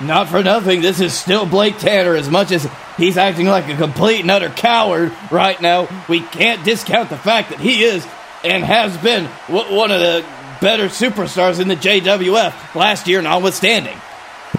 not 0.00 0.28
for 0.28 0.42
nothing. 0.42 0.80
This 0.80 1.00
is 1.00 1.12
still 1.12 1.46
Blake 1.46 1.78
Tanner. 1.78 2.14
As 2.14 2.28
much 2.28 2.50
as 2.50 2.68
he's 2.96 3.16
acting 3.16 3.46
like 3.46 3.68
a 3.68 3.76
complete 3.76 4.20
and 4.22 4.30
utter 4.30 4.48
coward 4.48 5.12
right 5.30 5.60
now, 5.60 5.88
we 6.08 6.20
can't 6.20 6.64
discount 6.64 7.08
the 7.08 7.18
fact 7.18 7.50
that 7.50 7.60
he 7.60 7.84
is 7.84 8.04
and 8.42 8.64
has 8.64 8.96
been 8.98 9.26
one 9.48 9.90
of 9.90 10.00
the 10.00 10.24
better 10.60 10.86
superstars 10.86 11.60
in 11.60 11.68
the 11.68 11.76
JWF 11.76 12.74
last 12.74 13.06
year, 13.06 13.22
notwithstanding. 13.22 13.96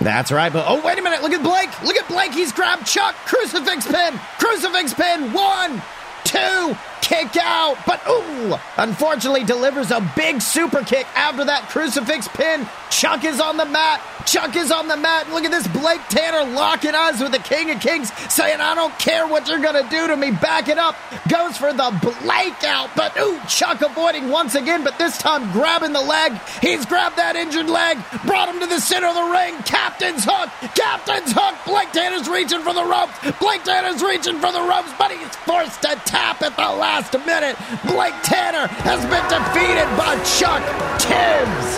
That's 0.02 0.32
right, 0.32 0.52
but 0.52 0.65
oh, 0.67 0.82
wait 0.86 0.97
a 0.97 1.02
minute. 1.02 1.21
Look 1.21 1.34
at 1.34 1.43
Blake. 1.43 1.69
Look 1.84 1.97
at 1.97 2.08
Blake. 2.08 2.32
He's 2.32 2.52
grabbed 2.52 2.86
Chuck. 2.86 3.15
Crucifix 3.25 3.88
pin. 3.88 4.19
Crucifix 4.39 4.93
pin. 4.93 5.34
One, 5.34 5.82
two. 6.23 6.75
Kick 7.02 7.38
out, 7.42 7.78
but 7.86 8.02
ooh, 8.08 8.56
unfortunately 8.78 9.44
delivers 9.44 9.92
a 9.92 10.02
big 10.16 10.42
super 10.42 10.84
kick 10.84 11.08
after 11.16 11.46
that 11.46 11.70
crucifix 11.70 12.28
pin. 12.30 12.68
Chuck 12.90 13.24
is 13.24 13.40
on 13.40 13.58
the 13.58 13.66
mat. 13.66 14.02
Chuck 14.26 14.56
is 14.56 14.72
on 14.72 14.88
the 14.88 14.98
mat. 14.98 15.30
Look 15.32 15.44
at 15.44 15.52
this 15.52 15.68
Blake 15.68 16.02
Tanner 16.10 16.52
locking 16.54 16.94
eyes 16.94 17.22
with 17.22 17.32
the 17.32 17.40
King 17.40 17.72
of 17.72 17.80
Kings, 17.80 18.12
saying, 18.32 18.60
I 18.60 18.76
don't 18.76 18.98
care 19.00 19.28
what 19.28 19.48
you're 19.48 19.60
going 19.60 19.82
to 19.82 19.90
do 19.90 20.08
to 20.08 20.18
me. 20.18 20.32
Back 20.32 20.70
it 20.70 20.78
up. 20.78 20.96
Goes 21.30 21.58
for 21.58 21.74
the 21.74 21.90
Blake 22.22 22.64
out, 22.64 22.90
but 22.96 23.18
ooh, 23.20 23.40
Chuck 23.48 23.82
avoiding 23.82 24.30
once 24.30 24.56
again, 24.56 24.84
but 24.84 24.98
this 24.98 25.18
time 25.18 25.52
grabbing 25.52 25.94
the 25.94 26.02
leg. 26.02 26.34
He's 26.62 26.86
grabbed 26.86 27.18
that 27.18 27.36
injured 27.36 27.70
leg, 27.70 27.98
brought 28.26 28.50
him 28.50 28.60
to 28.60 28.68
the 28.68 28.80
center 28.80 29.08
of 29.08 29.16
the 29.16 29.32
ring. 29.32 29.56
Captain's 29.64 30.24
hook. 30.26 30.50
Captain's 30.76 31.32
hook. 31.32 31.56
Blake 31.66 31.92
Tanner's 31.92 32.28
reaching 32.28 32.62
for 32.62 32.74
the 32.74 32.84
ropes. 32.84 33.14
Blake 33.40 33.64
Tanner's 33.64 34.02
reaching 34.04 34.40
for 34.40 34.52
the 34.52 34.62
ropes, 34.62 34.92
but 34.98 35.12
he's 35.12 35.36
forced 35.48 35.82
to 35.82 35.96
tap 36.06 36.42
at 36.42 36.56
the 36.56 36.70
last 36.89 37.13
minute. 37.13 37.56
Blake 37.86 38.17
Tanner 38.23 38.65
has 38.82 39.02
been 39.06 39.25
defeated 39.30 39.86
by 39.93 40.17
Chuck 40.25 40.63
Tibbs. 40.97 41.69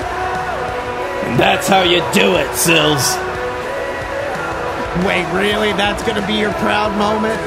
That's 1.36 1.68
how 1.68 1.84
you 1.84 2.00
do 2.14 2.38
it, 2.40 2.48
Sills. 2.56 3.04
Wait, 5.06 5.28
really? 5.36 5.74
That's 5.74 6.02
going 6.04 6.20
to 6.20 6.26
be 6.26 6.36
your 6.36 6.54
proud 6.64 6.98
moment? 6.98 7.40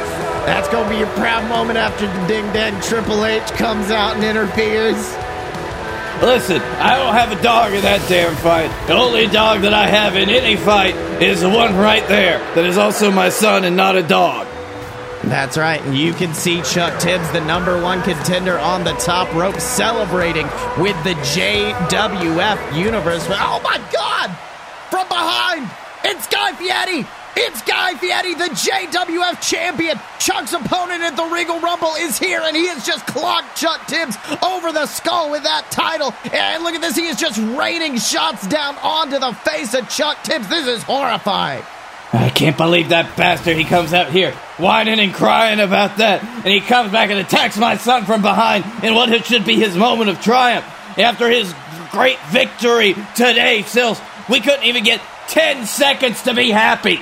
That's 0.44 0.68
going 0.68 0.85
to 0.85 0.90
be 0.90 0.98
your 0.98 1.12
proud 1.16 1.48
moment 1.48 1.79
after 1.79 2.07
the 2.07 2.27
ding 2.27 2.44
dang 2.53 2.79
Triple 2.83 3.24
H 3.24 3.46
comes 3.53 3.90
out 3.90 4.16
and 4.16 4.24
interferes? 4.24 5.00
Listen, 6.20 6.61
I 6.61 6.96
don't 6.98 7.14
have 7.14 7.33
a 7.33 7.42
dog 7.42 7.72
in 7.72 7.81
that 7.81 8.07
damn 8.11 8.37
fight. 8.37 8.70
The 8.87 8.94
only 8.94 9.27
dog 9.27 9.62
that 9.62 9.72
I 9.72 9.87
have 9.87 10.16
in 10.16 10.29
any 10.29 10.57
fight 10.57 10.94
is 11.22 11.40
the 11.40 11.48
one 11.48 11.74
right 11.77 12.07
there 12.09 12.38
that 12.55 12.66
is 12.66 12.77
also 12.77 13.11
my 13.11 13.31
son 13.31 13.64
and 13.64 13.74
not 13.74 13.96
a 13.96 14.03
dog. 14.03 14.46
That's 15.29 15.57
right. 15.57 15.81
And 15.83 15.97
you 15.97 16.13
can 16.13 16.35
see 16.35 16.63
Chuck 16.63 17.01
Tibbs, 17.01 17.31
the 17.33 17.45
number 17.45 17.81
one 17.81 18.03
contender 18.03 18.59
on 18.59 18.85
the 18.85 18.93
top 18.95 19.33
rope, 19.35 19.59
celebrating 19.59 20.47
with 20.79 20.97
the 21.05 21.15
JWF 21.33 22.79
Universe. 22.79 23.27
Oh 23.31 23.61
my 23.63 23.79
God! 23.93 24.31
From 24.91 25.09
behind, 25.09 25.71
it's 26.05 26.27
Guy 26.29 26.53
Fieri. 26.53 27.07
It's 27.37 27.63
Guy 27.63 27.95
Fieri, 27.95 28.35
the 28.35 28.45
JWF 28.45 29.41
champion. 29.41 29.99
Chuck's 30.21 30.53
opponent 30.53 31.03
at 31.03 31.17
the 31.17 31.25
Regal 31.25 31.59
Rumble 31.59 31.95
is 31.99 32.17
here, 32.17 32.41
and 32.45 32.57
he 32.57 32.69
has 32.69 32.87
just 32.87 33.05
clocked 33.09 33.57
Chuck 33.57 33.87
Tibbs 33.89 34.17
over 34.41 34.71
the 34.71 34.87
skull 34.87 35.33
with 35.33 35.43
that 35.43 35.69
title. 35.71 36.15
And 36.33 36.63
look 36.63 36.75
at 36.75 36.81
this, 36.81 36.95
he 36.95 37.07
is 37.07 37.17
just 37.17 37.39
raining 37.59 37.99
shots 37.99 38.47
down 38.47 38.77
onto 38.77 39.19
the 39.19 39.33
face 39.33 39.75
of 39.75 39.89
Chuck 39.89 40.23
Tibbs. 40.23 40.49
This 40.49 40.69
is 40.69 40.85
horrifying. 40.85 41.65
I 42.14 42.31
can't 42.31 42.57
believe 42.57 42.90
that 42.90 43.16
bastard. 43.16 43.57
He 43.57 43.64
comes 43.64 43.92
out 43.92 44.11
here 44.11 44.33
whining 44.57 45.00
and 45.00 45.12
crying 45.12 45.59
about 45.59 45.98
that, 45.98 46.22
and 46.22 46.46
he 46.46 46.61
comes 46.61 46.92
back 46.92 47.11
and 47.11 47.18
attacks 47.18 47.57
my 47.59 47.77
son 47.77 48.05
from 48.05 48.22
behind 48.22 48.64
in 48.85 48.94
what 48.94 49.24
should 49.24 49.44
be 49.44 49.57
his 49.57 49.77
moment 49.77 50.11
of 50.11 50.20
triumph. 50.20 50.64
After 50.96 51.29
his 51.29 51.53
great 51.90 52.18
victory 52.31 52.94
today, 53.16 53.62
Sills, 53.62 54.00
we 54.29 54.40
couldn't 54.40 54.64
even 54.64 54.85
get 54.85 55.00
10 55.29 55.66
seconds 55.66 56.22
to 56.22 56.35
be 56.35 56.50
happy. 56.50 57.00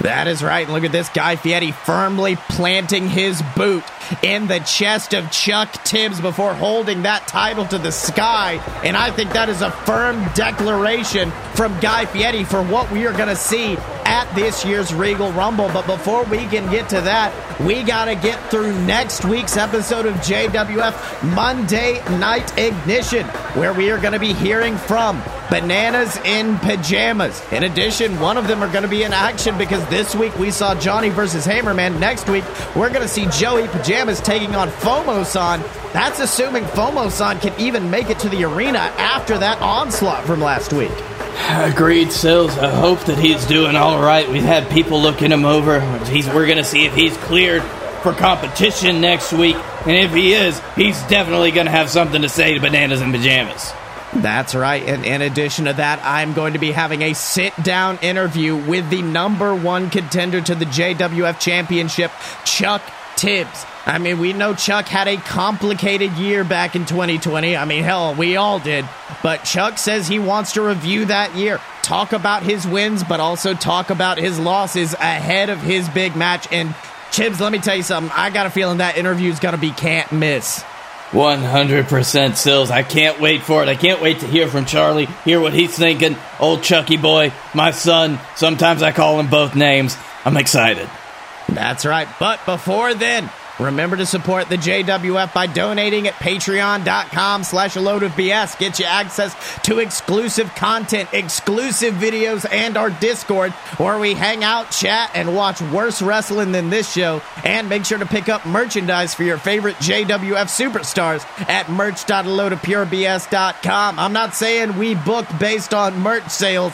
That 0.00 0.26
is 0.26 0.42
right. 0.42 0.64
And 0.64 0.72
Look 0.72 0.84
at 0.84 0.92
this 0.92 1.08
guy 1.08 1.36
Fieri 1.36 1.72
firmly 1.72 2.36
planting 2.36 3.08
his 3.08 3.42
boot 3.56 3.84
in 4.22 4.46
the 4.46 4.58
chest 4.60 5.14
of 5.14 5.30
Chuck 5.30 5.72
Tibbs 5.84 6.20
before 6.20 6.54
holding 6.54 7.02
that 7.02 7.26
title 7.28 7.66
to 7.66 7.78
the 7.78 7.92
sky. 7.92 8.54
And 8.84 8.96
I 8.96 9.10
think 9.10 9.32
that 9.32 9.48
is 9.48 9.62
a 9.62 9.70
firm 9.70 10.24
declaration 10.34 11.30
from 11.54 11.78
Guy 11.80 12.06
Fieri 12.06 12.44
for 12.44 12.62
what 12.62 12.90
we 12.90 13.06
are 13.06 13.12
going 13.12 13.28
to 13.28 13.36
see 13.36 13.76
at 14.04 14.32
this 14.34 14.64
year's 14.64 14.92
Regal 14.92 15.32
Rumble. 15.32 15.68
But 15.68 15.86
before 15.86 16.24
we 16.24 16.38
can 16.46 16.70
get 16.70 16.88
to 16.90 17.00
that, 17.00 17.32
we 17.60 17.82
got 17.82 18.06
to 18.06 18.14
get 18.14 18.38
through 18.50 18.72
next 18.84 19.24
week's 19.24 19.56
episode 19.56 20.06
of 20.06 20.14
JWF 20.16 21.34
Monday 21.34 22.02
Night 22.18 22.56
Ignition, 22.58 23.26
where 23.54 23.72
we 23.72 23.90
are 23.90 23.98
going 23.98 24.12
to 24.12 24.18
be 24.18 24.32
hearing 24.32 24.76
from 24.76 25.22
Bananas 25.52 26.16
in 26.24 26.56
Pajamas. 26.60 27.42
In 27.52 27.64
addition, 27.64 28.18
one 28.20 28.38
of 28.38 28.48
them 28.48 28.62
are 28.62 28.72
going 28.72 28.84
to 28.84 28.88
be 28.88 29.02
in 29.02 29.12
action 29.12 29.58
because 29.58 29.86
this 29.90 30.14
week 30.14 30.34
we 30.38 30.50
saw 30.50 30.74
Johnny 30.74 31.10
versus 31.10 31.46
Hammerman. 31.46 32.00
Next 32.00 32.26
week, 32.26 32.42
we're 32.74 32.88
going 32.88 33.02
to 33.02 33.08
see 33.08 33.26
Joey 33.26 33.68
Pajamas 33.68 34.22
taking 34.22 34.54
on 34.56 34.70
Fomosan. 34.70 35.60
That's 35.92 36.20
assuming 36.20 36.64
Fomosan 36.64 37.38
can 37.42 37.52
even 37.60 37.90
make 37.90 38.08
it 38.08 38.18
to 38.20 38.30
the 38.30 38.44
arena 38.44 38.78
after 38.78 39.36
that 39.36 39.60
onslaught 39.60 40.24
from 40.24 40.40
last 40.40 40.72
week. 40.72 40.90
Agreed, 41.50 42.10
Sills. 42.12 42.56
I 42.56 42.70
hope 42.70 43.00
that 43.00 43.18
he's 43.18 43.44
doing 43.44 43.76
all 43.76 44.02
right. 44.02 44.26
We've 44.30 44.42
had 44.42 44.70
people 44.70 45.02
looking 45.02 45.30
him 45.30 45.44
over. 45.44 45.80
He's, 46.06 46.26
we're 46.28 46.46
going 46.46 46.56
to 46.56 46.64
see 46.64 46.86
if 46.86 46.94
he's 46.94 47.14
cleared 47.18 47.62
for 48.02 48.14
competition 48.14 49.02
next 49.02 49.34
week. 49.34 49.56
And 49.56 49.90
if 49.90 50.14
he 50.14 50.32
is, 50.32 50.58
he's 50.76 50.98
definitely 51.08 51.50
going 51.50 51.66
to 51.66 51.72
have 51.72 51.90
something 51.90 52.22
to 52.22 52.30
say 52.30 52.54
to 52.54 52.60
Bananas 52.60 53.02
and 53.02 53.12
Pajamas. 53.12 53.74
That's 54.14 54.54
right. 54.54 54.82
And 54.82 55.06
in 55.06 55.22
addition 55.22 55.64
to 55.64 55.72
that, 55.72 56.00
I'm 56.04 56.34
going 56.34 56.52
to 56.52 56.58
be 56.58 56.70
having 56.70 57.02
a 57.02 57.14
sit 57.14 57.54
down 57.62 57.98
interview 58.02 58.56
with 58.56 58.90
the 58.90 59.00
number 59.00 59.54
one 59.54 59.88
contender 59.88 60.40
to 60.42 60.54
the 60.54 60.66
JWF 60.66 61.40
Championship, 61.40 62.10
Chuck 62.44 62.82
Tibbs. 63.16 63.64
I 63.86 63.98
mean, 63.98 64.20
we 64.20 64.32
know 64.32 64.54
Chuck 64.54 64.86
had 64.86 65.08
a 65.08 65.16
complicated 65.16 66.12
year 66.12 66.44
back 66.44 66.76
in 66.76 66.84
2020. 66.84 67.56
I 67.56 67.64
mean, 67.64 67.82
hell, 67.82 68.14
we 68.14 68.36
all 68.36 68.58
did. 68.58 68.86
But 69.22 69.44
Chuck 69.44 69.78
says 69.78 70.06
he 70.06 70.18
wants 70.18 70.52
to 70.52 70.62
review 70.62 71.06
that 71.06 71.34
year, 71.34 71.58
talk 71.82 72.12
about 72.12 72.42
his 72.42 72.66
wins, 72.66 73.02
but 73.02 73.18
also 73.18 73.54
talk 73.54 73.90
about 73.90 74.18
his 74.18 74.38
losses 74.38 74.92
ahead 74.94 75.50
of 75.50 75.58
his 75.58 75.88
big 75.88 76.14
match. 76.14 76.46
And 76.52 76.74
Tibbs, 77.10 77.40
let 77.40 77.50
me 77.50 77.58
tell 77.58 77.76
you 77.76 77.82
something. 77.82 78.12
I 78.14 78.30
got 78.30 78.46
a 78.46 78.50
feeling 78.50 78.78
that 78.78 78.96
interview 78.96 79.30
is 79.30 79.40
going 79.40 79.54
to 79.54 79.60
be 79.60 79.70
can't 79.70 80.12
miss. 80.12 80.64
100% 81.12 82.36
Sills. 82.36 82.70
I 82.70 82.82
can't 82.82 83.20
wait 83.20 83.42
for 83.42 83.62
it. 83.62 83.68
I 83.68 83.76
can't 83.76 84.00
wait 84.00 84.20
to 84.20 84.26
hear 84.26 84.48
from 84.48 84.64
Charlie, 84.64 85.06
hear 85.24 85.40
what 85.40 85.52
he's 85.52 85.76
thinking. 85.76 86.16
Old 86.40 86.62
Chucky 86.62 86.96
boy, 86.96 87.32
my 87.54 87.70
son. 87.70 88.18
Sometimes 88.34 88.82
I 88.82 88.92
call 88.92 89.20
him 89.20 89.28
both 89.28 89.54
names. 89.54 89.96
I'm 90.24 90.36
excited. 90.36 90.88
That's 91.48 91.84
right. 91.84 92.08
But 92.18 92.44
before 92.46 92.94
then, 92.94 93.30
Remember 93.58 93.96
to 93.96 94.06
support 94.06 94.48
the 94.48 94.56
JWF 94.56 95.34
by 95.34 95.46
donating 95.46 96.08
at 96.08 96.14
patreon.com 96.14 97.44
slash 97.44 97.76
a 97.76 97.80
load 97.80 98.02
of 98.02 98.12
BS. 98.12 98.58
Get 98.58 98.78
you 98.78 98.86
access 98.86 99.36
to 99.62 99.78
exclusive 99.78 100.54
content, 100.54 101.10
exclusive 101.12 101.94
videos, 101.94 102.46
and 102.50 102.76
our 102.76 102.90
Discord 102.90 103.52
where 103.78 103.98
we 103.98 104.14
hang 104.14 104.42
out, 104.42 104.70
chat, 104.70 105.10
and 105.14 105.36
watch 105.36 105.60
worse 105.60 106.00
wrestling 106.00 106.52
than 106.52 106.70
this 106.70 106.90
show. 106.90 107.20
And 107.44 107.68
make 107.68 107.84
sure 107.84 107.98
to 107.98 108.06
pick 108.06 108.28
up 108.28 108.46
merchandise 108.46 109.14
for 109.14 109.24
your 109.24 109.38
favorite 109.38 109.76
JWF 109.76 110.48
superstars 110.48 111.24
at 111.48 111.70
merch.aloadofpurebs.com. 111.70 113.98
I'm 113.98 114.12
not 114.12 114.34
saying 114.34 114.78
we 114.78 114.94
book 114.94 115.26
based 115.38 115.74
on 115.74 115.98
merch 115.98 116.28
sales, 116.28 116.72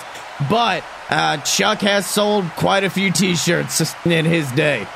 but 0.48 0.84
uh, 1.10 1.38
Chuck 1.38 1.80
has 1.80 2.06
sold 2.06 2.44
quite 2.50 2.84
a 2.84 2.90
few 2.90 3.10
t-shirts 3.10 3.96
in 4.06 4.24
his 4.24 4.48
day. 4.52 4.86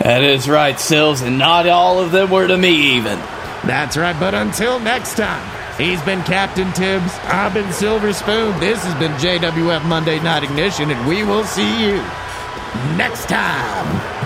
That 0.00 0.22
is 0.22 0.48
right, 0.48 0.80
Sills, 0.80 1.20
and 1.20 1.38
not 1.38 1.68
all 1.68 2.00
of 2.00 2.10
them 2.10 2.30
were 2.30 2.48
to 2.48 2.56
me 2.56 2.96
even. 2.96 3.18
That's 3.66 3.98
right, 3.98 4.18
but 4.18 4.34
until 4.34 4.80
next 4.80 5.16
time, 5.16 5.46
he's 5.76 6.00
been 6.02 6.22
Captain 6.22 6.72
Tibbs, 6.72 7.12
I've 7.24 7.52
been 7.52 7.70
Silver 7.70 8.14
Spoon, 8.14 8.58
this 8.60 8.82
has 8.82 8.94
been 8.98 9.12
JWF 9.12 9.84
Monday 9.86 10.18
Night 10.20 10.42
Ignition, 10.42 10.90
and 10.90 11.06
we 11.06 11.22
will 11.22 11.44
see 11.44 11.84
you 11.84 11.96
next 12.96 13.28
time. 13.28 14.19